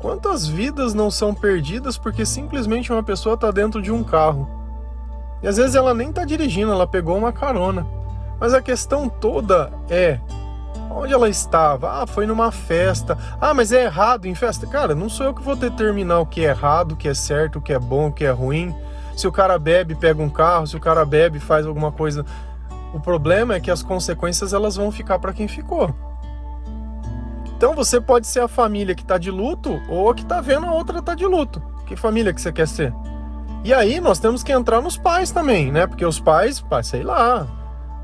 Quantas 0.00 0.44
vidas 0.44 0.92
não 0.92 1.08
são 1.08 1.32
perdidas 1.32 1.96
porque 1.96 2.26
simplesmente 2.26 2.90
uma 2.92 3.02
pessoa 3.02 3.36
está 3.36 3.52
dentro 3.52 3.80
de 3.80 3.92
um 3.92 4.02
carro? 4.02 4.50
E 5.40 5.46
às 5.46 5.56
vezes 5.56 5.76
ela 5.76 5.94
nem 5.94 6.10
está 6.10 6.24
dirigindo, 6.24 6.72
ela 6.72 6.86
pegou 6.86 7.16
uma 7.16 7.32
carona. 7.32 7.86
Mas 8.40 8.52
a 8.52 8.60
questão 8.60 9.08
toda 9.08 9.72
é 9.88 10.18
onde 10.90 11.14
ela 11.14 11.28
estava? 11.28 12.02
Ah, 12.02 12.06
foi 12.08 12.26
numa 12.26 12.50
festa. 12.50 13.16
Ah, 13.40 13.54
mas 13.54 13.70
é 13.70 13.84
errado 13.84 14.26
em 14.26 14.34
festa? 14.34 14.66
Cara, 14.66 14.96
não 14.96 15.08
sou 15.08 15.26
eu 15.26 15.34
que 15.34 15.42
vou 15.42 15.54
determinar 15.54 16.18
o 16.18 16.26
que 16.26 16.44
é 16.44 16.48
errado, 16.48 16.92
o 16.92 16.96
que 16.96 17.06
é 17.06 17.14
certo, 17.14 17.60
o 17.60 17.62
que 17.62 17.72
é 17.72 17.78
bom, 17.78 18.08
o 18.08 18.12
que 18.12 18.24
é 18.24 18.30
ruim. 18.32 18.74
Se 19.16 19.26
o 19.26 19.32
cara 19.32 19.58
bebe, 19.58 19.94
pega 19.94 20.22
um 20.22 20.28
carro, 20.28 20.66
se 20.66 20.76
o 20.76 20.80
cara 20.80 21.04
bebe, 21.04 21.40
faz 21.40 21.66
alguma 21.66 21.90
coisa. 21.90 22.24
O 22.92 23.00
problema 23.00 23.54
é 23.54 23.60
que 23.60 23.70
as 23.70 23.82
consequências 23.82 24.52
elas 24.52 24.76
vão 24.76 24.92
ficar 24.92 25.18
para 25.18 25.32
quem 25.32 25.48
ficou. 25.48 25.94
Então 27.56 27.74
você 27.74 27.98
pode 27.98 28.26
ser 28.26 28.40
a 28.40 28.48
família 28.48 28.94
que 28.94 29.02
está 29.02 29.16
de 29.16 29.30
luto 29.30 29.80
ou 29.88 30.10
a 30.10 30.14
que 30.14 30.22
está 30.22 30.42
vendo 30.42 30.66
a 30.66 30.72
outra 30.72 31.00
tá 31.00 31.14
de 31.14 31.24
luto. 31.24 31.62
Que 31.86 31.96
família 31.96 32.34
que 32.34 32.40
você 32.40 32.52
quer 32.52 32.68
ser? 32.68 32.92
E 33.64 33.72
aí 33.72 34.00
nós 34.00 34.18
temos 34.18 34.42
que 34.42 34.52
entrar 34.52 34.82
nos 34.82 34.98
pais 34.98 35.30
também, 35.30 35.72
né? 35.72 35.86
Porque 35.86 36.04
os 36.04 36.20
pais, 36.20 36.62
sei 36.84 37.02
lá, 37.02 37.46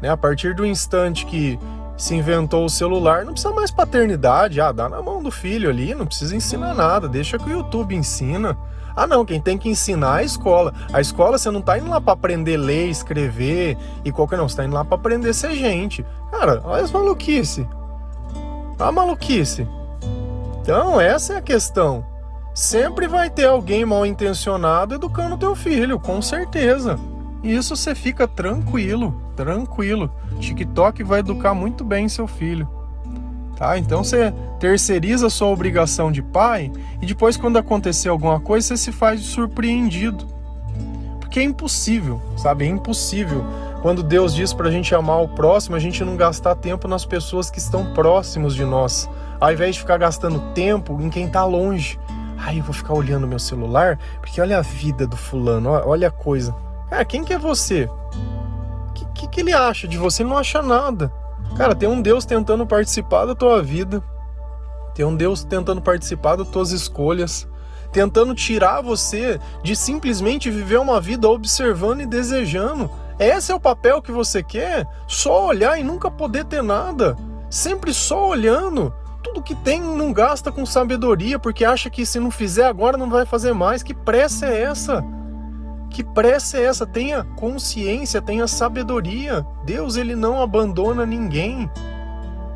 né? 0.00 0.08
A 0.08 0.16
partir 0.16 0.54
do 0.54 0.64
instante 0.64 1.26
que 1.26 1.58
se 1.96 2.14
inventou 2.14 2.64
o 2.64 2.70
celular, 2.70 3.24
não 3.24 3.32
precisa 3.32 3.54
mais 3.54 3.70
paternidade. 3.70 4.60
Ah, 4.60 4.72
dá 4.72 4.88
na 4.88 5.02
mão 5.02 5.22
do 5.22 5.30
filho 5.30 5.68
ali, 5.68 5.94
não 5.94 6.06
precisa 6.06 6.34
ensinar 6.34 6.74
nada, 6.74 7.06
deixa 7.06 7.38
que 7.38 7.50
o 7.50 7.52
YouTube 7.52 7.94
ensina. 7.94 8.56
Ah, 8.94 9.06
não, 9.06 9.24
quem 9.24 9.40
tem 9.40 9.56
que 9.56 9.68
ensinar 9.68 10.18
é 10.18 10.22
a 10.22 10.24
escola. 10.24 10.72
A 10.92 11.00
escola 11.00 11.38
você 11.38 11.50
não 11.50 11.60
tá 11.60 11.78
indo 11.78 11.90
lá 11.90 12.00
para 12.00 12.12
aprender 12.12 12.56
a 12.56 12.60
ler, 12.60 12.88
escrever 12.88 13.76
e 14.04 14.12
qualquer 14.12 14.36
não, 14.36 14.48
você 14.48 14.56
tá 14.56 14.64
indo 14.64 14.74
lá 14.74 14.84
para 14.84 14.96
aprender 14.96 15.30
a 15.30 15.34
ser 15.34 15.54
gente. 15.54 16.04
Cara, 16.30 16.60
olha 16.64 16.82
as 16.82 16.90
maluquice. 16.90 17.66
A 18.78 18.90
maluquice. 18.90 19.66
Então, 20.60 21.00
essa 21.00 21.34
é 21.34 21.36
a 21.36 21.42
questão. 21.42 22.04
Sempre 22.54 23.08
vai 23.08 23.30
ter 23.30 23.46
alguém 23.46 23.84
mal 23.84 24.04
intencionado 24.04 24.94
educando 24.94 25.38
teu 25.38 25.54
filho, 25.54 25.98
com 25.98 26.20
certeza. 26.20 26.98
E 27.42 27.54
isso 27.54 27.74
você 27.74 27.94
fica 27.94 28.28
tranquilo, 28.28 29.20
tranquilo. 29.34 30.10
TikTok 30.38 31.02
vai 31.02 31.20
educar 31.20 31.54
muito 31.54 31.84
bem 31.84 32.08
seu 32.08 32.26
filho. 32.26 32.68
Tá? 33.56 33.78
Então 33.78 34.02
você 34.02 34.32
terceiriza 34.58 35.28
sua 35.28 35.48
obrigação 35.48 36.10
de 36.10 36.22
pai 36.22 36.72
e 37.00 37.06
depois 37.06 37.36
quando 37.36 37.58
acontecer 37.58 38.08
alguma 38.08 38.40
coisa 38.40 38.68
você 38.68 38.76
se 38.76 38.92
faz 38.92 39.20
surpreendido. 39.20 40.26
Porque 41.20 41.40
é 41.40 41.42
impossível, 41.42 42.20
sabe? 42.36 42.64
É 42.64 42.68
impossível 42.68 43.44
quando 43.82 44.02
Deus 44.02 44.32
diz 44.32 44.52
para 44.52 44.68
a 44.68 44.70
gente 44.70 44.94
amar 44.94 45.20
o 45.20 45.28
próximo, 45.28 45.74
a 45.74 45.78
gente 45.80 46.04
não 46.04 46.16
gastar 46.16 46.54
tempo 46.54 46.86
nas 46.86 47.04
pessoas 47.04 47.50
que 47.50 47.58
estão 47.58 47.92
próximos 47.92 48.54
de 48.54 48.64
nós, 48.64 49.10
ao 49.40 49.52
invés 49.52 49.74
de 49.74 49.80
ficar 49.80 49.98
gastando 49.98 50.38
tempo 50.54 51.00
em 51.02 51.10
quem 51.10 51.26
está 51.26 51.44
longe. 51.44 51.98
Aí 52.38 52.58
eu 52.58 52.64
vou 52.64 52.72
ficar 52.72 52.94
olhando 52.94 53.26
meu 53.26 53.40
celular, 53.40 53.98
porque 54.20 54.40
olha 54.40 54.58
a 54.58 54.62
vida 54.62 55.04
do 55.04 55.16
fulano, 55.16 55.70
olha 55.70 56.08
a 56.08 56.10
coisa. 56.12 56.54
Cara, 56.88 57.04
quem 57.04 57.24
que 57.24 57.32
é 57.32 57.38
você? 57.38 57.88
O 58.88 58.92
que, 58.92 59.04
que, 59.06 59.28
que 59.28 59.40
ele 59.40 59.52
acha 59.52 59.88
de 59.88 59.96
você? 59.96 60.22
Ele 60.22 60.30
não 60.30 60.38
acha 60.38 60.62
nada. 60.62 61.12
Cara, 61.56 61.74
tem 61.74 61.88
um 61.88 62.00
Deus 62.00 62.24
tentando 62.24 62.66
participar 62.66 63.26
da 63.26 63.34
tua 63.34 63.62
vida, 63.62 64.02
tem 64.94 65.04
um 65.04 65.14
Deus 65.14 65.44
tentando 65.44 65.80
participar 65.80 66.36
das 66.36 66.48
tuas 66.48 66.72
escolhas, 66.72 67.46
tentando 67.92 68.34
tirar 68.34 68.80
você 68.80 69.38
de 69.62 69.76
simplesmente 69.76 70.50
viver 70.50 70.78
uma 70.78 71.00
vida 71.00 71.28
observando 71.28 72.00
e 72.00 72.06
desejando. 72.06 72.90
Esse 73.18 73.52
é 73.52 73.54
o 73.54 73.60
papel 73.60 74.00
que 74.02 74.10
você 74.10 74.42
quer? 74.42 74.86
Só 75.06 75.46
olhar 75.46 75.78
e 75.78 75.84
nunca 75.84 76.10
poder 76.10 76.44
ter 76.44 76.62
nada. 76.62 77.16
Sempre 77.50 77.92
só 77.92 78.28
olhando. 78.28 78.92
Tudo 79.22 79.42
que 79.42 79.54
tem 79.54 79.80
não 79.80 80.12
gasta 80.12 80.50
com 80.50 80.66
sabedoria, 80.66 81.38
porque 81.38 81.64
acha 81.64 81.88
que 81.88 82.04
se 82.04 82.18
não 82.18 82.30
fizer 82.30 82.66
agora 82.66 82.96
não 82.96 83.08
vai 83.08 83.24
fazer 83.24 83.52
mais. 83.52 83.82
Que 83.82 83.94
pressa 83.94 84.46
é 84.46 84.62
essa? 84.62 85.04
Que 85.92 86.02
pressa 86.02 86.56
é 86.56 86.64
essa? 86.64 86.86
Tenha 86.86 87.22
consciência, 87.36 88.22
tenha 88.22 88.46
sabedoria. 88.46 89.46
Deus, 89.64 89.96
ele 89.96 90.16
não 90.16 90.40
abandona 90.40 91.04
ninguém. 91.04 91.70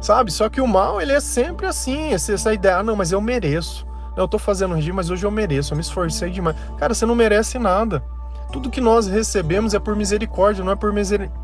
Sabe? 0.01 0.33
Só 0.33 0.49
que 0.49 0.61
o 0.61 0.67
mal, 0.67 1.01
ele 1.01 1.13
é 1.13 1.21
sempre 1.21 1.67
assim, 1.67 2.13
essa 2.13 2.55
ideia, 2.55 2.79
ah, 2.79 2.83
não, 2.83 2.97
mas 2.97 3.13
eu 3.13 3.21
mereço. 3.21 3.87
Eu 4.17 4.27
tô 4.27 4.39
fazendo 4.39 4.75
regime, 4.75 4.97
mas 4.97 5.11
hoje 5.11 5.27
eu 5.27 5.31
mereço, 5.31 5.75
eu 5.75 5.77
me 5.77 5.83
esforcei 5.83 6.31
demais. 6.31 6.57
Cara, 6.79 6.95
você 6.95 7.05
não 7.05 7.15
merece 7.15 7.59
nada. 7.59 8.03
Tudo 8.51 8.71
que 8.71 8.81
nós 8.81 9.07
recebemos 9.07 9.75
é 9.75 9.79
por 9.79 9.95
misericórdia, 9.95 10.65
não 10.65 10.73
é 10.73 10.77
por, 10.77 10.93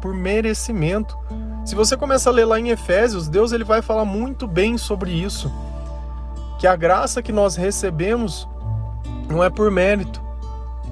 por 0.00 0.14
merecimento. 0.14 1.18
Se 1.64 1.75
você 1.75 1.96
começa 1.96 2.30
a 2.30 2.32
ler 2.32 2.46
lá 2.46 2.58
em 2.58 2.70
Efésios, 2.70 3.28
Deus 3.28 3.52
ele 3.52 3.64
vai 3.64 3.82
falar 3.82 4.06
muito 4.06 4.46
bem 4.46 4.78
sobre 4.78 5.11
isso. 5.11 5.52
Que 6.58 6.66
a 6.66 6.75
graça 6.75 7.22
que 7.22 7.32
nós 7.32 7.56
recebemos 7.56 8.49
não 9.28 9.44
é 9.44 9.50
por 9.50 9.70
mérito, 9.70 10.22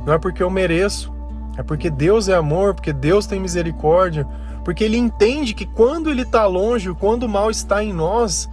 não 0.05 0.15
é 0.15 0.19
porque 0.19 0.43
eu 0.43 0.51
mereço, 0.51 1.13
é 1.57 1.63
porque 1.63 1.91
Deus 1.91 2.29
é 2.29 2.35
amor, 2.35 2.75
porque 2.75 2.93
Deus 2.93 3.27
tem 3.27 3.41
misericórdia, 3.41 4.27
porque 4.65 4.85
Ele 4.85 4.97
entende 4.97 5.55
que 5.55 5.67
quando 5.67 6.11
Ele 6.11 6.23
está 6.23 6.47
longe, 6.47 6.95
quando 6.95 7.25
o 7.25 7.29
mal 7.29 7.51
está 7.51 7.83
em 7.83 7.93
nós, 7.93 8.49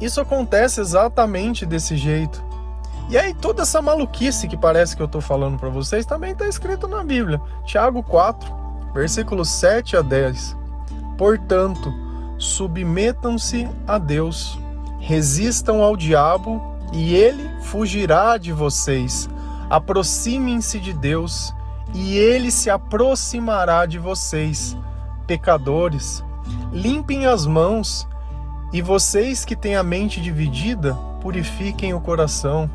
isso 0.00 0.20
acontece 0.20 0.80
exatamente 0.80 1.66
desse 1.66 1.96
jeito. 1.96 2.42
E 3.08 3.18
aí 3.18 3.34
toda 3.34 3.62
essa 3.62 3.82
maluquice 3.82 4.46
que 4.46 4.56
parece 4.56 4.94
que 4.94 5.02
eu 5.02 5.06
estou 5.06 5.20
falando 5.20 5.58
para 5.58 5.68
vocês 5.68 6.06
também 6.06 6.30
está 6.30 6.46
escrito 6.46 6.86
na 6.86 7.02
Bíblia. 7.02 7.40
Tiago 7.64 8.02
4, 8.04 8.52
versículos 8.94 9.48
7 9.50 9.96
a 9.96 10.02
10. 10.02 10.56
Portanto, 11.18 11.92
submetam-se 12.38 13.68
a 13.86 13.98
Deus, 13.98 14.58
resistam 15.00 15.82
ao 15.82 15.96
diabo 15.96 16.62
e 16.92 17.14
ele 17.14 17.50
fugirá 17.62 18.36
de 18.38 18.52
vocês. 18.52 19.28
Aproximem-se 19.70 20.78
de 20.80 20.92
Deus 20.92 21.54
e 21.94 22.18
ele 22.18 22.50
se 22.50 22.68
aproximará 22.68 23.86
de 23.86 23.98
vocês. 23.98 24.76
Pecadores, 25.26 26.22
limpem 26.72 27.24
as 27.24 27.46
mãos 27.46 28.06
e 28.72 28.82
vocês 28.82 29.44
que 29.44 29.56
têm 29.56 29.76
a 29.76 29.82
mente 29.82 30.20
dividida, 30.20 30.94
purifiquem 31.22 31.94
o 31.94 32.00
coração 32.00 32.68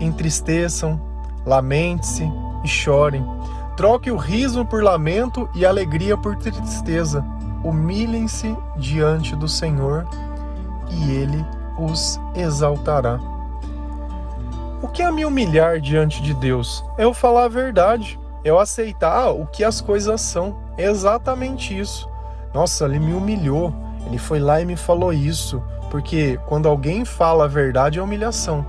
entristeçam, 0.00 1.00
lamente-se 1.44 2.30
e 2.64 2.68
chorem. 2.68 3.24
Troque 3.76 4.10
o 4.10 4.16
riso 4.16 4.64
por 4.64 4.82
lamento 4.82 5.48
e 5.54 5.64
alegria 5.64 6.16
por 6.16 6.36
tristeza. 6.36 7.24
Humilhem-se 7.64 8.56
diante 8.76 9.34
do 9.36 9.48
Senhor 9.48 10.06
e 10.90 11.10
ele 11.10 11.44
os 11.78 12.20
exaltará. 12.34 13.18
O 14.80 14.86
que 14.86 15.02
é 15.02 15.10
me 15.10 15.24
humilhar 15.24 15.80
diante 15.80 16.22
de 16.22 16.32
Deus? 16.32 16.84
É 16.96 17.02
eu 17.02 17.12
falar 17.12 17.44
a 17.44 17.48
verdade, 17.48 18.18
é 18.44 18.50
eu 18.50 18.60
aceitar 18.60 19.30
o 19.30 19.44
que 19.44 19.64
as 19.64 19.80
coisas 19.80 20.20
são. 20.20 20.56
É 20.76 20.84
exatamente 20.84 21.76
isso. 21.76 22.08
Nossa, 22.54 22.84
ele 22.84 23.00
me 23.00 23.12
humilhou, 23.12 23.74
ele 24.06 24.18
foi 24.18 24.38
lá 24.38 24.60
e 24.60 24.64
me 24.64 24.76
falou 24.76 25.12
isso, 25.12 25.60
porque 25.90 26.38
quando 26.46 26.68
alguém 26.68 27.04
fala 27.04 27.44
a 27.44 27.48
verdade 27.48 27.98
é 27.98 28.02
humilhação. 28.02 28.64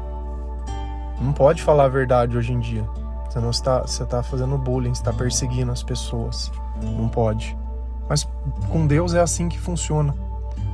Não 1.21 1.31
pode 1.31 1.61
falar 1.61 1.85
a 1.85 1.89
verdade 1.89 2.35
hoje 2.35 2.53
em 2.53 2.59
dia. 2.59 2.83
Você 3.29 3.39
não 3.39 3.51
está, 3.51 3.81
você 3.81 4.01
está 4.01 4.23
fazendo 4.23 4.57
bullying, 4.57 4.91
está 4.91 5.13
perseguindo 5.13 5.71
as 5.71 5.83
pessoas. 5.83 6.51
Não 6.81 7.07
pode. 7.07 7.55
Mas 8.07 8.27
com 8.71 8.87
Deus 8.87 9.13
é 9.13 9.19
assim 9.19 9.47
que 9.47 9.59
funciona. 9.59 10.15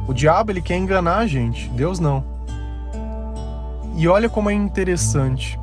O 0.07 0.13
diabo 0.13 0.51
ele 0.51 0.61
quer 0.61 0.77
enganar 0.77 1.17
a 1.17 1.27
gente, 1.27 1.67
Deus 1.69 1.99
não. 1.99 2.34
E 3.95 4.07
olha 4.07 4.29
como 4.29 4.49
é 4.49 4.53
interessante. 4.53 5.59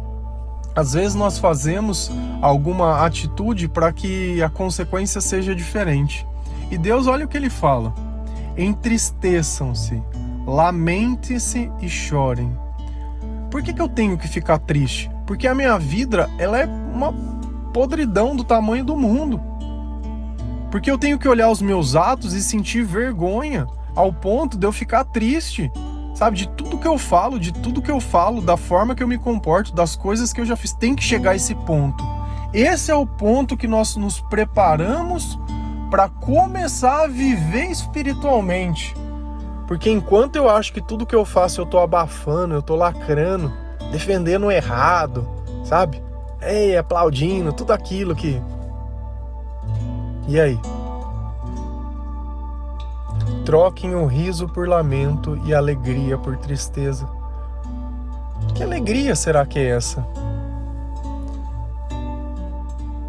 Às 0.74 0.94
vezes 0.94 1.14
nós 1.14 1.38
fazemos 1.38 2.10
alguma 2.40 3.04
atitude 3.04 3.68
para 3.68 3.92
que 3.92 4.42
a 4.42 4.48
consequência 4.48 5.20
seja 5.20 5.54
diferente. 5.54 6.26
E 6.70 6.78
Deus 6.78 7.06
olha 7.06 7.26
o 7.26 7.28
que 7.28 7.36
ele 7.36 7.50
fala: 7.50 7.92
entristeçam-se, 8.56 10.02
lamente-se 10.46 11.70
e 11.80 11.88
chorem. 11.88 12.50
Por 13.50 13.62
que, 13.62 13.74
que 13.74 13.82
eu 13.82 13.88
tenho 13.88 14.16
que 14.16 14.26
ficar 14.26 14.58
triste? 14.58 15.10
Porque 15.26 15.46
a 15.46 15.54
minha 15.54 15.78
vida 15.78 16.30
ela 16.38 16.58
é 16.58 16.64
uma 16.64 17.12
podridão 17.74 18.34
do 18.34 18.42
tamanho 18.42 18.82
do 18.82 18.96
mundo. 18.96 19.38
Porque 20.70 20.90
eu 20.90 20.96
tenho 20.96 21.18
que 21.18 21.28
olhar 21.28 21.50
os 21.50 21.60
meus 21.60 21.94
atos 21.94 22.32
e 22.32 22.42
sentir 22.42 22.82
vergonha 22.82 23.66
ao 23.94 24.10
ponto 24.10 24.56
de 24.56 24.66
eu 24.66 24.72
ficar 24.72 25.04
triste. 25.04 25.70
Sabe, 26.22 26.36
de 26.36 26.48
tudo 26.50 26.78
que 26.78 26.86
eu 26.86 26.96
falo, 26.96 27.36
de 27.36 27.52
tudo 27.52 27.82
que 27.82 27.90
eu 27.90 27.98
falo, 27.98 28.40
da 28.40 28.56
forma 28.56 28.94
que 28.94 29.02
eu 29.02 29.08
me 29.08 29.18
comporto, 29.18 29.74
das 29.74 29.96
coisas 29.96 30.32
que 30.32 30.40
eu 30.40 30.44
já 30.44 30.54
fiz, 30.54 30.72
tem 30.72 30.94
que 30.94 31.02
chegar 31.02 31.32
a 31.32 31.34
esse 31.34 31.52
ponto. 31.52 32.04
Esse 32.54 32.92
é 32.92 32.94
o 32.94 33.04
ponto 33.04 33.56
que 33.56 33.66
nós 33.66 33.96
nos 33.96 34.20
preparamos 34.20 35.36
para 35.90 36.08
começar 36.08 37.02
a 37.02 37.06
viver 37.08 37.72
espiritualmente. 37.72 38.94
Porque 39.66 39.90
enquanto 39.90 40.36
eu 40.36 40.48
acho 40.48 40.72
que 40.72 40.80
tudo 40.80 41.04
que 41.04 41.16
eu 41.16 41.24
faço 41.24 41.60
eu 41.60 41.66
tô 41.66 41.80
abafando, 41.80 42.54
eu 42.54 42.62
tô 42.62 42.76
lacrando, 42.76 43.52
defendendo 43.90 44.46
o 44.46 44.52
errado, 44.52 45.28
sabe? 45.64 46.00
Ei, 46.40 46.76
aplaudindo, 46.76 47.52
tudo 47.52 47.72
aquilo 47.72 48.14
que. 48.14 48.40
E 50.28 50.38
aí? 50.38 50.56
Troquem 53.44 53.94
o 53.94 54.06
riso 54.06 54.48
por 54.48 54.68
lamento 54.68 55.36
e 55.44 55.52
a 55.52 55.58
alegria 55.58 56.16
por 56.16 56.36
tristeza. 56.36 57.08
Que 58.54 58.62
alegria 58.62 59.16
será 59.16 59.44
que 59.44 59.58
é 59.58 59.70
essa? 59.70 60.06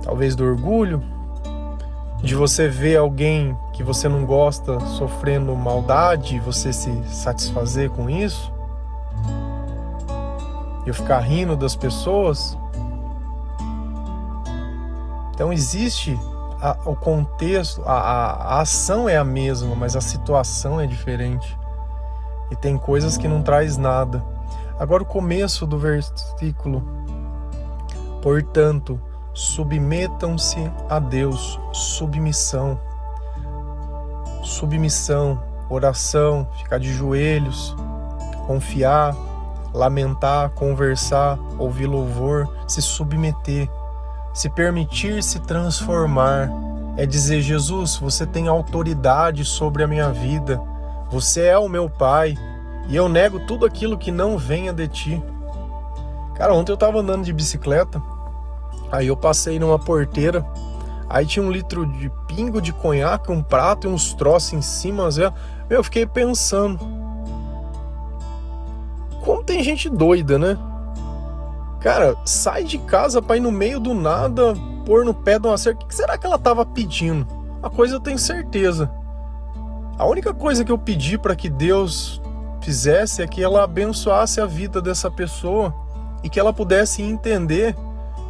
Talvez 0.03 0.35
do 0.35 0.43
orgulho, 0.43 1.03
de 2.21 2.35
você 2.35 2.67
ver 2.67 2.97
alguém 2.97 3.57
que 3.73 3.83
você 3.83 4.07
não 4.07 4.25
gosta 4.25 4.79
sofrendo 4.79 5.55
maldade 5.55 6.35
e 6.35 6.39
você 6.39 6.73
se 6.73 6.91
satisfazer 7.05 7.89
com 7.91 8.09
isso? 8.09 8.51
Eu 10.85 10.93
ficar 10.93 11.19
rindo 11.19 11.55
das 11.55 11.75
pessoas? 11.75 12.57
Então 15.33 15.51
existe 15.53 16.17
a, 16.63 16.77
o 16.85 16.95
contexto, 16.95 17.83
a, 17.85 17.91
a, 17.91 18.31
a 18.31 18.61
ação 18.61 19.09
é 19.09 19.17
a 19.17 19.23
mesma, 19.23 19.75
mas 19.75 19.97
a 19.97 20.01
situação 20.01 20.79
é 20.79 20.87
diferente. 20.87 21.57
e 22.49 22.55
tem 22.55 22.77
coisas 22.77 23.17
que 23.17 23.27
não 23.27 23.41
traz 23.41 23.75
nada. 23.77 24.23
Agora 24.79 25.03
o 25.03 25.05
começo 25.05 25.67
do 25.67 25.77
versículo. 25.77 26.81
Portanto, 28.21 28.97
submetam-se 29.33 30.71
a 30.89 30.99
Deus, 30.99 31.59
submissão. 31.73 32.79
Submissão, 34.41 35.41
oração, 35.69 36.47
ficar 36.57 36.77
de 36.77 36.93
joelhos, 36.93 37.75
confiar, 38.47 39.15
lamentar, 39.73 40.49
conversar, 40.51 41.37
ouvir 41.57 41.87
louvor, 41.87 42.47
se 42.67 42.81
submeter, 42.81 43.69
se 44.33 44.49
permitir 44.49 45.21
se 45.21 45.39
transformar. 45.39 46.49
É 46.97 47.05
dizer: 47.05 47.41
Jesus, 47.41 47.97
você 47.97 48.25
tem 48.25 48.47
autoridade 48.47 49.45
sobre 49.45 49.83
a 49.83 49.87
minha 49.87 50.09
vida, 50.09 50.61
você 51.09 51.45
é 51.45 51.57
o 51.57 51.69
meu 51.69 51.89
Pai 51.89 52.37
e 52.87 52.95
eu 52.95 53.07
nego 53.07 53.39
tudo 53.39 53.65
aquilo 53.65 53.97
que 53.97 54.11
não 54.11 54.37
venha 54.37 54.73
de 54.73 54.87
ti. 54.87 55.23
Cara, 56.35 56.53
ontem 56.53 56.71
eu 56.71 56.77
tava 56.77 56.99
andando 56.99 57.23
de 57.23 57.31
bicicleta, 57.31 58.01
aí 58.91 59.07
eu 59.07 59.15
passei 59.15 59.59
numa 59.59 59.79
porteira, 59.79 60.45
aí 61.09 61.25
tinha 61.25 61.45
um 61.45 61.51
litro 61.51 61.85
de 61.85 62.11
pingo 62.27 62.61
de 62.61 62.73
conhaque, 62.73 63.31
um 63.31 63.41
prato 63.41 63.87
e 63.87 63.89
uns 63.89 64.13
troços 64.13 64.53
em 64.53 64.61
cima, 64.61 65.09
Zé. 65.09 65.31
Meu, 65.69 65.79
eu 65.79 65.83
fiquei 65.83 66.05
pensando. 66.05 66.79
Como 69.23 69.43
tem 69.43 69.63
gente 69.63 69.89
doida, 69.89 70.37
né? 70.37 70.57
Cara, 71.83 72.15
sai 72.23 72.63
de 72.63 72.77
casa 72.77 73.21
pra 73.21 73.35
ir 73.35 73.41
no 73.41 73.51
meio 73.51 73.77
do 73.77 73.93
nada, 73.93 74.53
pôr 74.85 75.03
no 75.03 75.13
pé 75.13 75.37
de 75.37 75.47
uma 75.47 75.57
cerca. 75.57 75.83
O 75.83 75.85
que 75.85 75.93
será 75.93 76.17
que 76.17 76.25
ela 76.25 76.39
tava 76.39 76.65
pedindo? 76.65 77.27
Uma 77.59 77.69
coisa 77.69 77.95
eu 77.95 77.99
tenho 77.99 78.17
certeza. 78.17 78.89
A 79.99 80.05
única 80.05 80.33
coisa 80.33 80.63
que 80.63 80.71
eu 80.71 80.77
pedi 80.77 81.17
para 81.17 81.35
que 81.35 81.49
Deus 81.49 82.21
fizesse 82.61 83.21
é 83.21 83.27
que 83.27 83.43
ela 83.43 83.65
abençoasse 83.65 84.39
a 84.39 84.45
vida 84.45 84.81
dessa 84.81 85.11
pessoa 85.11 85.75
e 86.23 86.29
que 86.29 86.39
ela 86.39 86.53
pudesse 86.53 87.01
entender 87.01 87.75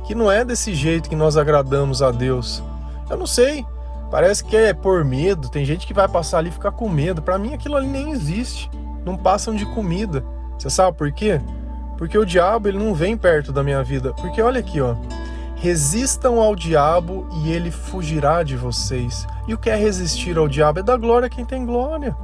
que 0.03 0.15
não 0.15 0.31
é 0.31 0.43
desse 0.43 0.73
jeito 0.73 1.07
que 1.07 1.15
nós 1.15 1.37
agradamos 1.37 2.01
a 2.01 2.09
Deus. 2.09 2.63
Eu 3.07 3.17
não 3.17 3.27
sei, 3.27 3.63
parece 4.09 4.43
que 4.43 4.57
é 4.57 4.73
por 4.73 5.05
medo. 5.05 5.47
Tem 5.47 5.63
gente 5.63 5.85
que 5.85 5.93
vai 5.93 6.07
passar 6.07 6.39
ali 6.39 6.49
e 6.49 6.53
ficar 6.53 6.71
com 6.71 6.89
medo. 6.89 7.21
Para 7.21 7.37
mim 7.37 7.53
aquilo 7.53 7.75
ali 7.75 7.87
nem 7.87 8.09
existe. 8.09 8.67
Não 9.05 9.15
passam 9.15 9.53
de 9.53 9.65
comida. 9.75 10.25
Você 10.57 10.71
sabe 10.71 10.97
por 10.97 11.11
quê? 11.11 11.39
Porque 11.97 12.17
o 12.17 12.25
diabo 12.25 12.67
ele 12.67 12.77
não 12.77 12.93
vem 12.93 13.15
perto 13.15 13.51
da 13.51 13.63
minha 13.63 13.83
vida. 13.83 14.13
Porque 14.13 14.41
olha 14.41 14.59
aqui, 14.59 14.81
ó. 14.81 14.95
Resistam 15.55 16.41
ao 16.41 16.55
diabo 16.55 17.27
e 17.41 17.51
ele 17.51 17.71
fugirá 17.71 18.43
de 18.43 18.57
vocês. 18.57 19.25
E 19.47 19.53
o 19.53 19.57
que 19.57 19.69
é 19.69 19.75
resistir 19.75 20.37
ao 20.37 20.47
diabo? 20.47 20.79
É 20.79 20.83
dar 20.83 20.97
glória 20.97 21.27
a 21.27 21.29
quem 21.29 21.45
tem 21.45 21.65
glória. 21.65 22.15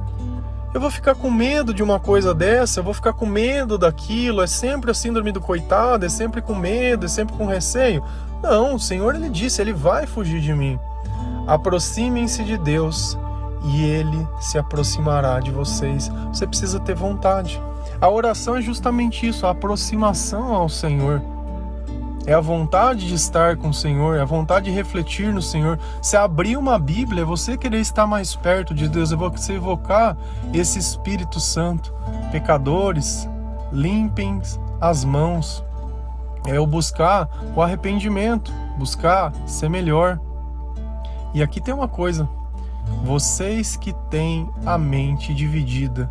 Eu 0.72 0.80
vou 0.80 0.90
ficar 0.90 1.16
com 1.16 1.30
medo 1.30 1.74
de 1.74 1.82
uma 1.82 1.98
coisa 1.98 2.32
dessa, 2.32 2.78
eu 2.78 2.84
vou 2.84 2.94
ficar 2.94 3.12
com 3.12 3.26
medo 3.26 3.76
daquilo, 3.76 4.40
é 4.40 4.46
sempre 4.46 4.90
a 4.90 4.94
síndrome 4.94 5.32
do 5.32 5.40
coitado, 5.40 6.06
é 6.06 6.08
sempre 6.08 6.40
com 6.40 6.54
medo, 6.54 7.06
é 7.06 7.08
sempre 7.08 7.34
com 7.34 7.44
receio. 7.44 8.04
Não, 8.40 8.76
o 8.76 8.78
Senhor 8.78 9.14
ele 9.16 9.28
disse, 9.28 9.60
ele 9.60 9.72
vai 9.72 10.06
fugir 10.06 10.40
de 10.40 10.54
mim. 10.54 10.78
Aproximem-se 11.46 12.44
de 12.44 12.56
Deus 12.56 13.18
e 13.64 13.82
ele 13.82 14.26
se 14.40 14.58
aproximará 14.58 15.40
de 15.40 15.50
vocês. 15.50 16.08
Você 16.28 16.46
precisa 16.46 16.78
ter 16.78 16.94
vontade. 16.94 17.60
A 18.00 18.08
oração 18.08 18.56
é 18.56 18.62
justamente 18.62 19.28
isso, 19.28 19.46
a 19.46 19.50
aproximação 19.50 20.54
ao 20.54 20.70
Senhor. 20.70 21.20
É 22.26 22.32
a 22.32 22.40
vontade 22.40 23.06
de 23.06 23.14
estar 23.14 23.56
com 23.56 23.68
o 23.68 23.74
Senhor, 23.74 24.16
é 24.16 24.22
a 24.22 24.24
vontade 24.24 24.66
de 24.66 24.70
refletir 24.70 25.32
no 25.32 25.42
Senhor. 25.42 25.78
Se 26.00 26.16
abrir 26.16 26.56
uma 26.56 26.78
Bíblia, 26.78 27.22
é 27.22 27.24
você 27.26 27.58
querer 27.58 27.80
estar 27.80 28.06
mais 28.06 28.34
perto 28.34 28.72
de 28.72 28.88
Deus, 28.88 29.12
é 29.12 29.16
você 29.16 29.54
evocar 29.54 30.16
esse 30.54 30.78
Espírito 30.78 31.38
Santo. 31.40 31.92
Pecadores, 32.32 33.28
limpem 33.70 34.40
as 34.80 35.04
mãos. 35.04 35.62
É 36.46 36.58
o 36.58 36.66
buscar 36.66 37.28
o 37.54 37.60
arrependimento, 37.60 38.50
buscar 38.78 39.30
ser 39.44 39.68
melhor. 39.68 40.18
E 41.34 41.42
aqui 41.42 41.60
tem 41.60 41.74
uma 41.74 41.88
coisa: 41.88 42.26
vocês 43.04 43.76
que 43.76 43.92
têm 44.08 44.48
a 44.64 44.78
mente 44.78 45.34
dividida. 45.34 46.10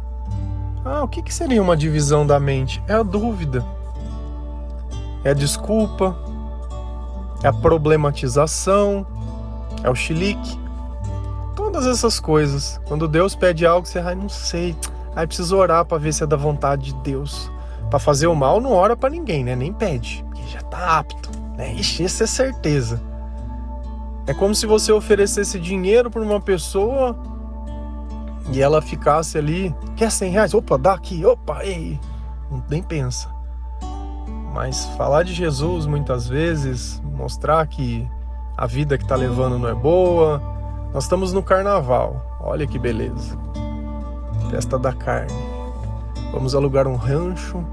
Ah, 0.89 1.03
o 1.03 1.07
que, 1.07 1.21
que 1.21 1.33
seria 1.33 1.61
uma 1.61 1.77
divisão 1.77 2.25
da 2.25 2.39
mente? 2.39 2.81
É 2.87 2.93
a 2.93 3.03
dúvida 3.03 3.63
é 5.23 5.31
a 5.31 5.33
desculpa, 5.33 6.15
é 7.43 7.47
a 7.47 7.53
problematização, 7.53 9.05
é 9.83 9.89
o 9.89 9.95
chilique. 9.95 10.59
Todas 11.55 11.85
essas 11.85 12.19
coisas. 12.19 12.79
Quando 12.85 13.07
Deus 13.07 13.35
pede 13.35 13.65
algo, 13.65 13.85
você, 13.85 13.99
ai, 13.99 14.15
não 14.15 14.29
sei. 14.29 14.75
Aí 15.15 15.27
precisa 15.27 15.55
orar 15.55 15.85
para 15.85 15.97
ver 15.97 16.13
se 16.13 16.23
é 16.23 16.27
da 16.27 16.37
vontade 16.37 16.93
de 16.93 17.01
Deus. 17.01 17.51
Para 17.89 17.99
fazer 17.99 18.27
o 18.27 18.35
mal, 18.35 18.61
não 18.61 18.71
ora 18.71 18.95
para 18.95 19.09
ninguém, 19.09 19.43
né? 19.43 19.55
Nem 19.55 19.73
pede, 19.73 20.23
porque 20.27 20.43
já 20.47 20.61
tá 20.61 20.99
apto, 20.99 21.29
né? 21.57 21.73
Ixi, 21.73 22.03
isso 22.03 22.23
é 22.23 22.27
certeza. 22.27 23.01
É 24.27 24.33
como 24.33 24.53
se 24.53 24.65
você 24.65 24.91
oferecesse 24.91 25.59
dinheiro 25.59 26.09
para 26.09 26.21
uma 26.21 26.39
pessoa 26.39 27.17
e 28.51 28.61
ela 28.61 28.81
ficasse 28.81 29.37
ali, 29.37 29.75
quer 29.95 30.11
100 30.11 30.31
reais? 30.31 30.53
Opa, 30.53 30.77
dá 30.77 30.93
aqui, 30.93 31.25
opa, 31.25 31.63
ei. 31.63 31.99
Nem 32.69 32.81
pensa. 32.81 33.29
Mas 34.53 34.85
falar 34.97 35.23
de 35.23 35.33
Jesus 35.33 35.85
muitas 35.85 36.27
vezes, 36.27 37.01
mostrar 37.03 37.65
que 37.67 38.09
a 38.57 38.65
vida 38.65 38.97
que 38.97 39.03
está 39.03 39.15
levando 39.15 39.59
não 39.59 39.69
é 39.69 39.75
boa. 39.75 40.41
Nós 40.93 41.03
estamos 41.03 41.31
no 41.31 41.43
carnaval, 41.43 42.37
olha 42.41 42.65
que 42.65 42.79
beleza. 42.79 43.37
Festa 44.49 44.79
da 44.79 44.91
carne. 44.91 45.31
Vamos 46.31 46.55
alugar 46.55 46.87
um 46.87 46.95
rancho, 46.95 47.63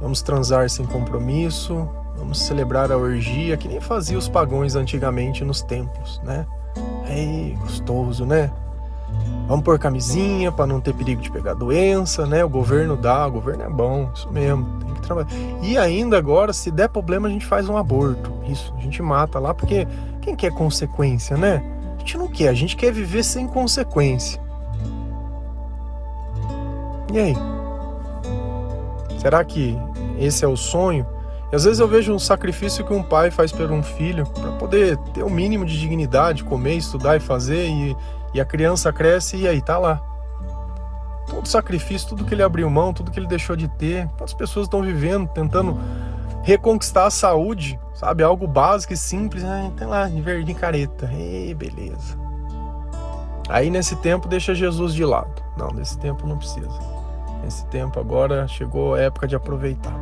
vamos 0.00 0.22
transar 0.22 0.68
sem 0.68 0.84
compromisso, 0.84 1.88
vamos 2.16 2.38
celebrar 2.38 2.92
a 2.92 2.96
orgia 2.96 3.56
que 3.56 3.68
nem 3.68 3.80
fazia 3.80 4.18
os 4.18 4.28
pagões 4.28 4.76
antigamente 4.76 5.44
nos 5.44 5.62
templos, 5.62 6.20
né? 6.22 6.46
Ei, 7.08 7.56
gostoso, 7.60 8.26
né? 8.26 8.52
Vamos 9.48 9.64
pôr 9.64 9.78
camisinha 9.78 10.52
para 10.52 10.66
não 10.66 10.78
ter 10.78 10.92
perigo 10.92 11.22
de 11.22 11.30
pegar 11.30 11.54
doença, 11.54 12.26
né? 12.26 12.44
O 12.44 12.50
governo 12.50 12.98
dá, 12.98 13.26
o 13.26 13.32
governo 13.32 13.62
é 13.64 13.68
bom, 13.70 14.10
isso 14.14 14.30
mesmo, 14.30 14.66
tem 14.84 14.94
que 14.94 15.00
trabalhar. 15.00 15.28
E 15.62 15.78
ainda 15.78 16.18
agora, 16.18 16.52
se 16.52 16.70
der 16.70 16.90
problema, 16.90 17.28
a 17.28 17.30
gente 17.30 17.46
faz 17.46 17.66
um 17.66 17.78
aborto. 17.78 18.30
Isso, 18.46 18.74
a 18.76 18.80
gente 18.82 19.00
mata 19.00 19.38
lá, 19.38 19.54
porque 19.54 19.88
quem 20.20 20.36
quer 20.36 20.52
consequência, 20.52 21.34
né? 21.38 21.62
A 21.96 22.00
gente 22.00 22.18
não 22.18 22.28
quer, 22.28 22.48
a 22.48 22.54
gente 22.54 22.76
quer 22.76 22.92
viver 22.92 23.22
sem 23.22 23.46
consequência. 23.46 24.38
E 27.10 27.18
aí? 27.18 27.34
Será 29.18 29.42
que 29.42 29.78
esse 30.18 30.44
é 30.44 30.48
o 30.48 30.58
sonho? 30.58 31.06
E 31.50 31.56
às 31.56 31.64
vezes 31.64 31.80
eu 31.80 31.88
vejo 31.88 32.12
um 32.12 32.18
sacrifício 32.18 32.84
que 32.84 32.92
um 32.92 33.02
pai 33.02 33.30
faz 33.30 33.50
por 33.50 33.70
um 33.70 33.82
filho 33.82 34.26
para 34.26 34.52
poder 34.52 34.98
ter 35.14 35.22
o 35.22 35.30
mínimo 35.30 35.64
de 35.64 35.80
dignidade, 35.80 36.44
comer, 36.44 36.74
estudar 36.74 37.16
e 37.16 37.20
fazer 37.20 37.66
e 37.66 37.96
e 38.34 38.40
a 38.40 38.44
criança 38.44 38.92
cresce 38.92 39.36
e 39.36 39.48
aí 39.48 39.60
tá 39.60 39.78
lá. 39.78 40.02
Todo 41.28 41.46
sacrifício, 41.46 42.08
tudo 42.08 42.24
que 42.24 42.34
ele 42.34 42.42
abriu 42.42 42.68
mão, 42.70 42.92
tudo 42.92 43.10
que 43.10 43.18
ele 43.18 43.26
deixou 43.26 43.54
de 43.54 43.68
ter. 43.68 44.08
As 44.20 44.32
pessoas 44.32 44.66
estão 44.66 44.82
vivendo, 44.82 45.28
tentando 45.28 45.78
reconquistar 46.42 47.06
a 47.06 47.10
saúde, 47.10 47.78
sabe? 47.94 48.22
Algo 48.22 48.46
básico 48.46 48.92
e 48.94 48.96
simples. 48.96 49.44
Ah, 49.44 49.70
tem 49.76 49.86
lá, 49.86 50.08
de 50.08 50.20
verde 50.20 50.54
careta. 50.54 51.10
Ei, 51.12 51.54
beleza. 51.54 52.18
Aí 53.48 53.70
nesse 53.70 53.96
tempo 53.96 54.28
deixa 54.28 54.54
Jesus 54.54 54.94
de 54.94 55.04
lado. 55.04 55.42
Não, 55.56 55.68
nesse 55.68 55.98
tempo 55.98 56.26
não 56.26 56.38
precisa. 56.38 56.78
Nesse 57.42 57.64
tempo 57.66 57.98
agora 57.98 58.46
chegou 58.48 58.94
a 58.94 59.00
época 59.00 59.26
de 59.26 59.36
aproveitar. 59.36 59.94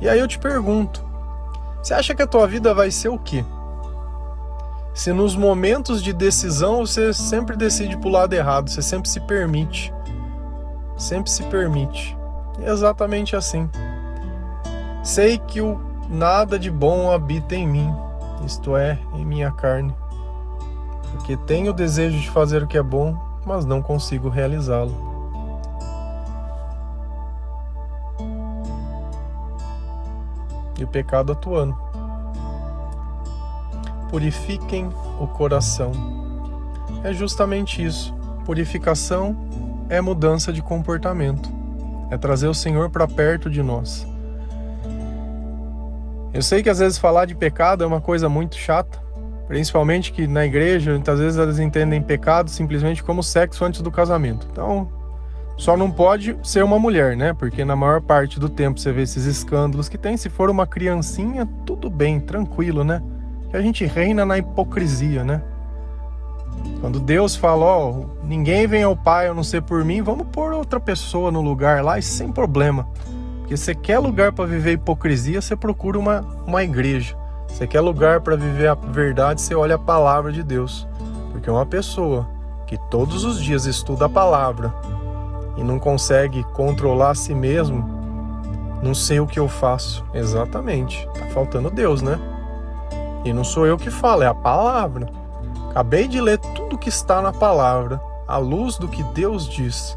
E 0.00 0.08
aí 0.08 0.18
eu 0.18 0.28
te 0.28 0.38
pergunto: 0.38 1.04
você 1.82 1.94
acha 1.94 2.14
que 2.14 2.22
a 2.22 2.26
tua 2.26 2.46
vida 2.46 2.72
vai 2.72 2.90
ser 2.90 3.08
o 3.08 3.18
quê? 3.18 3.44
Se 4.94 5.10
nos 5.12 5.34
momentos 5.34 6.02
de 6.02 6.12
decisão 6.12 6.86
você 6.86 7.14
sempre 7.14 7.56
decide 7.56 7.96
para 7.96 8.08
o 8.08 8.12
lado 8.12 8.34
errado, 8.34 8.68
você 8.68 8.82
sempre 8.82 9.08
se 9.08 9.20
permite. 9.20 9.92
Sempre 10.98 11.30
se 11.30 11.42
permite. 11.44 12.16
É 12.60 12.70
exatamente 12.70 13.34
assim. 13.34 13.70
Sei 15.02 15.38
que 15.38 15.60
o 15.60 15.80
nada 16.10 16.58
de 16.58 16.70
bom 16.70 17.10
habita 17.10 17.54
em 17.54 17.66
mim, 17.66 17.92
isto 18.44 18.76
é, 18.76 18.98
em 19.14 19.24
minha 19.24 19.50
carne. 19.50 19.94
Porque 21.10 21.38
tenho 21.38 21.70
o 21.70 21.74
desejo 21.74 22.18
de 22.18 22.30
fazer 22.30 22.62
o 22.62 22.66
que 22.66 22.76
é 22.76 22.82
bom, 22.82 23.16
mas 23.46 23.64
não 23.64 23.80
consigo 23.80 24.28
realizá-lo. 24.28 25.10
E 30.78 30.84
o 30.84 30.88
pecado 30.88 31.32
atuando 31.32 31.91
purifiquem 34.12 34.90
o 35.18 35.26
coração. 35.26 35.90
É 37.02 37.14
justamente 37.14 37.82
isso. 37.82 38.14
Purificação 38.44 39.34
é 39.88 40.02
mudança 40.02 40.52
de 40.52 40.60
comportamento, 40.60 41.48
é 42.10 42.18
trazer 42.18 42.46
o 42.46 42.52
Senhor 42.52 42.90
para 42.90 43.08
perto 43.08 43.48
de 43.48 43.62
nós. 43.62 44.06
Eu 46.34 46.42
sei 46.42 46.62
que 46.62 46.68
às 46.68 46.78
vezes 46.78 46.98
falar 46.98 47.24
de 47.24 47.34
pecado 47.34 47.84
é 47.84 47.86
uma 47.86 48.02
coisa 48.02 48.28
muito 48.28 48.54
chata, 48.54 48.98
principalmente 49.48 50.12
que 50.12 50.26
na 50.26 50.44
igreja, 50.44 50.92
muitas 50.92 51.18
vezes 51.18 51.38
elas 51.38 51.58
entendem 51.58 52.02
pecado 52.02 52.50
simplesmente 52.50 53.02
como 53.02 53.22
sexo 53.22 53.64
antes 53.64 53.80
do 53.80 53.90
casamento. 53.90 54.46
Então, 54.52 54.90
Só 55.56 55.76
não 55.76 55.90
pode 55.90 56.36
ser 56.42 56.64
uma 56.64 56.78
mulher, 56.78 57.16
né? 57.16 57.32
Porque 57.32 57.64
na 57.64 57.76
maior 57.76 58.00
parte 58.00 58.40
do 58.40 58.48
tempo 58.48 58.80
você 58.80 58.90
vê 58.92 59.02
esses 59.02 59.24
escândalos 59.26 59.88
que 59.88 59.98
tem. 59.98 60.16
Se 60.16 60.28
for 60.28 60.50
uma 60.50 60.66
criancinha, 60.66 61.46
tudo 61.64 61.88
bem, 61.90 62.18
tranquilo, 62.18 62.82
né? 62.82 63.02
Que 63.52 63.58
a 63.58 63.60
gente 63.60 63.84
reina 63.84 64.24
na 64.24 64.38
hipocrisia, 64.38 65.22
né? 65.22 65.42
Quando 66.80 66.98
Deus 66.98 67.36
fala, 67.36 67.66
ó, 67.66 67.90
oh, 67.90 68.06
ninguém 68.24 68.66
vem 68.66 68.82
ao 68.82 68.96
Pai 68.96 69.28
a 69.28 69.34
não 69.34 69.44
ser 69.44 69.60
por 69.60 69.84
mim, 69.84 70.00
vamos 70.00 70.26
pôr 70.32 70.54
outra 70.54 70.80
pessoa 70.80 71.30
no 71.30 71.42
lugar 71.42 71.84
lá 71.84 71.98
e 71.98 72.02
sem 72.02 72.32
problema. 72.32 72.88
Porque 73.40 73.54
você 73.54 73.74
quer 73.74 73.98
lugar 73.98 74.32
para 74.32 74.46
viver 74.46 74.72
hipocrisia, 74.72 75.42
você 75.42 75.54
procura 75.54 75.98
uma, 75.98 76.22
uma 76.46 76.64
igreja. 76.64 77.14
Você 77.46 77.66
quer 77.66 77.82
lugar 77.82 78.22
para 78.22 78.36
viver 78.36 78.68
a 78.68 78.74
verdade, 78.74 79.42
você 79.42 79.54
olha 79.54 79.74
a 79.74 79.78
palavra 79.78 80.32
de 80.32 80.42
Deus. 80.42 80.88
Porque 81.30 81.50
uma 81.50 81.66
pessoa 81.66 82.26
que 82.66 82.78
todos 82.90 83.22
os 83.22 83.38
dias 83.38 83.66
estuda 83.66 84.06
a 84.06 84.08
palavra 84.08 84.72
e 85.58 85.62
não 85.62 85.78
consegue 85.78 86.42
controlar 86.54 87.10
a 87.10 87.14
si 87.14 87.34
mesmo, 87.34 87.84
não 88.82 88.94
sei 88.94 89.20
o 89.20 89.26
que 89.26 89.38
eu 89.38 89.46
faço. 89.46 90.02
Exatamente. 90.14 91.06
Tá 91.18 91.26
faltando 91.26 91.70
Deus, 91.70 92.00
né? 92.00 92.18
E 93.24 93.32
não 93.32 93.44
sou 93.44 93.66
eu 93.66 93.76
que 93.76 93.90
falo, 93.90 94.22
é 94.22 94.26
a 94.26 94.34
palavra. 94.34 95.08
Acabei 95.70 96.08
de 96.08 96.20
ler 96.20 96.38
tudo 96.38 96.78
que 96.78 96.88
está 96.88 97.22
na 97.22 97.32
palavra, 97.32 98.00
à 98.26 98.36
luz 98.36 98.76
do 98.76 98.88
que 98.88 99.02
Deus 99.02 99.48
diz. 99.48 99.96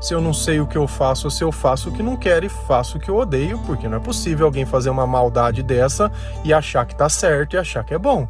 Se 0.00 0.12
eu 0.12 0.20
não 0.20 0.34
sei 0.34 0.58
o 0.58 0.66
que 0.66 0.76
eu 0.76 0.88
faço, 0.88 1.30
se 1.30 1.44
eu 1.44 1.52
faço 1.52 1.88
o 1.88 1.92
que 1.92 2.02
não 2.02 2.16
quero 2.16 2.44
e 2.44 2.48
faço 2.48 2.98
o 2.98 3.00
que 3.00 3.08
eu 3.08 3.16
odeio, 3.16 3.58
porque 3.60 3.86
não 3.88 3.98
é 3.98 4.00
possível 4.00 4.46
alguém 4.46 4.66
fazer 4.66 4.90
uma 4.90 5.06
maldade 5.06 5.62
dessa 5.62 6.10
e 6.42 6.52
achar 6.52 6.84
que 6.84 6.92
está 6.92 7.08
certo 7.08 7.54
e 7.54 7.58
achar 7.58 7.84
que 7.84 7.94
é 7.94 7.98
bom. 7.98 8.26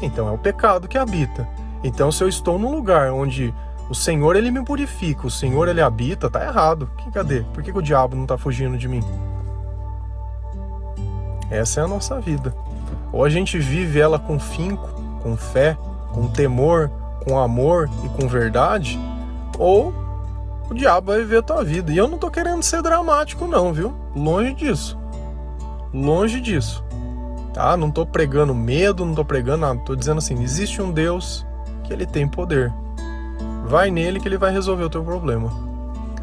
Então 0.00 0.26
é 0.28 0.30
o 0.30 0.38
pecado 0.38 0.88
que 0.88 0.96
habita. 0.96 1.46
Então 1.84 2.10
se 2.10 2.24
eu 2.24 2.28
estou 2.28 2.58
num 2.58 2.74
lugar 2.74 3.12
onde 3.12 3.52
o 3.90 3.94
Senhor 3.94 4.34
ele 4.34 4.50
me 4.50 4.64
purifica, 4.64 5.26
o 5.26 5.30
Senhor 5.30 5.68
ele 5.68 5.82
habita, 5.82 6.30
tá 6.30 6.42
errado. 6.42 6.88
Que 6.96 7.10
cadê? 7.10 7.42
Por 7.52 7.62
que, 7.62 7.70
que 7.70 7.78
o 7.78 7.82
diabo 7.82 8.16
não 8.16 8.22
está 8.22 8.38
fugindo 8.38 8.78
de 8.78 8.88
mim? 8.88 9.04
Essa 11.50 11.80
é 11.80 11.84
a 11.84 11.88
nossa 11.88 12.18
vida. 12.18 12.54
Ou 13.12 13.24
a 13.24 13.28
gente 13.28 13.58
vive 13.58 13.98
ela 13.98 14.18
com 14.18 14.38
finco, 14.38 14.88
com 15.22 15.36
fé, 15.36 15.76
com 16.12 16.28
temor, 16.28 16.90
com 17.24 17.38
amor 17.38 17.88
e 18.04 18.08
com 18.08 18.28
verdade, 18.28 18.98
ou 19.58 19.92
o 20.70 20.74
diabo 20.74 21.08
vai 21.08 21.18
viver 21.18 21.38
a 21.38 21.42
tua 21.42 21.64
vida. 21.64 21.92
E 21.92 21.96
eu 21.96 22.08
não 22.08 22.16
tô 22.16 22.30
querendo 22.30 22.62
ser 22.62 22.80
dramático, 22.82 23.46
não, 23.46 23.72
viu? 23.72 23.92
Longe 24.14 24.54
disso. 24.54 24.98
Longe 25.92 26.40
disso. 26.40 26.84
Tá? 27.52 27.76
Não 27.76 27.90
tô 27.90 28.06
pregando 28.06 28.54
medo, 28.54 29.04
não 29.04 29.14
tô 29.14 29.24
pregando 29.24 29.66
nada. 29.66 29.80
Tô 29.80 29.96
dizendo 29.96 30.18
assim: 30.18 30.40
existe 30.42 30.80
um 30.80 30.92
Deus 30.92 31.44
que 31.82 31.92
ele 31.92 32.06
tem 32.06 32.28
poder. 32.28 32.72
Vai 33.66 33.90
nele 33.90 34.20
que 34.20 34.28
ele 34.28 34.38
vai 34.38 34.52
resolver 34.52 34.84
o 34.84 34.90
teu 34.90 35.02
problema. 35.02 35.50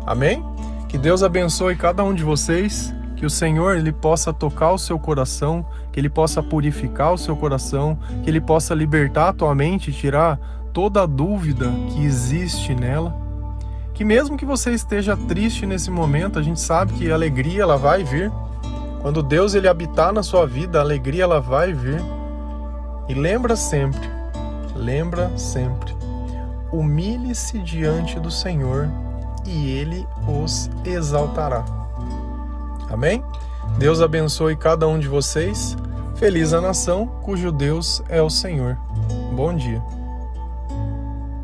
Amém? 0.05 0.43
Que 0.87 0.97
Deus 0.97 1.21
abençoe 1.21 1.75
cada 1.75 2.03
um 2.03 2.13
de 2.13 2.23
vocês 2.23 2.93
que 3.17 3.25
o 3.25 3.29
Senhor 3.29 3.75
ele 3.75 3.91
possa 3.91 4.31
tocar 4.31 4.71
o 4.71 4.77
seu 4.77 4.97
coração, 4.97 5.65
que 5.91 5.99
ele 5.99 6.09
possa 6.09 6.41
purificar 6.41 7.11
o 7.11 7.17
seu 7.17 7.35
coração, 7.35 7.97
que 8.23 8.29
ele 8.29 8.39
possa 8.39 8.75
libertar 8.75 9.29
a 9.29 9.33
tua 9.33 9.55
mente, 9.55 9.91
tirar 9.91 10.39
toda 10.71 11.01
a 11.01 11.05
dúvida 11.07 11.65
que 11.89 12.05
existe 12.05 12.75
nela. 12.75 13.13
Que 13.95 14.05
mesmo 14.05 14.37
que 14.37 14.45
você 14.45 14.71
esteja 14.71 15.17
triste 15.17 15.65
nesse 15.65 15.89
momento, 15.89 16.37
a 16.37 16.43
gente 16.43 16.59
sabe 16.59 16.93
que 16.93 17.09
a 17.09 17.15
alegria 17.15 17.63
ela 17.63 17.77
vai 17.77 18.03
vir. 18.03 18.31
Quando 19.01 19.23
Deus 19.23 19.55
ele 19.55 19.67
habitar 19.67 20.13
na 20.13 20.21
sua 20.21 20.45
vida, 20.45 20.77
a 20.77 20.81
alegria 20.83 21.23
ela 21.23 21.41
vai 21.41 21.73
vir. 21.73 21.99
E 23.09 23.15
lembra 23.15 23.55
sempre, 23.55 24.07
lembra 24.75 25.35
sempre. 25.35 25.95
Humilhe-se 26.71 27.57
diante 27.59 28.19
do 28.19 28.29
Senhor 28.29 28.87
e 29.47 29.71
ele 29.71 30.05
os 30.27 30.69
exaltará. 30.85 31.76
Amém? 32.89 33.23
Deus 33.77 34.01
abençoe 34.01 34.55
cada 34.55 34.87
um 34.87 34.97
de 34.97 35.07
vocês. 35.07 35.75
Feliz 36.15 36.53
a 36.53 36.61
nação 36.61 37.07
cujo 37.23 37.51
Deus 37.51 38.01
é 38.09 38.21
o 38.21 38.29
Senhor. 38.29 38.77
Bom 39.35 39.53
dia. 39.53 39.81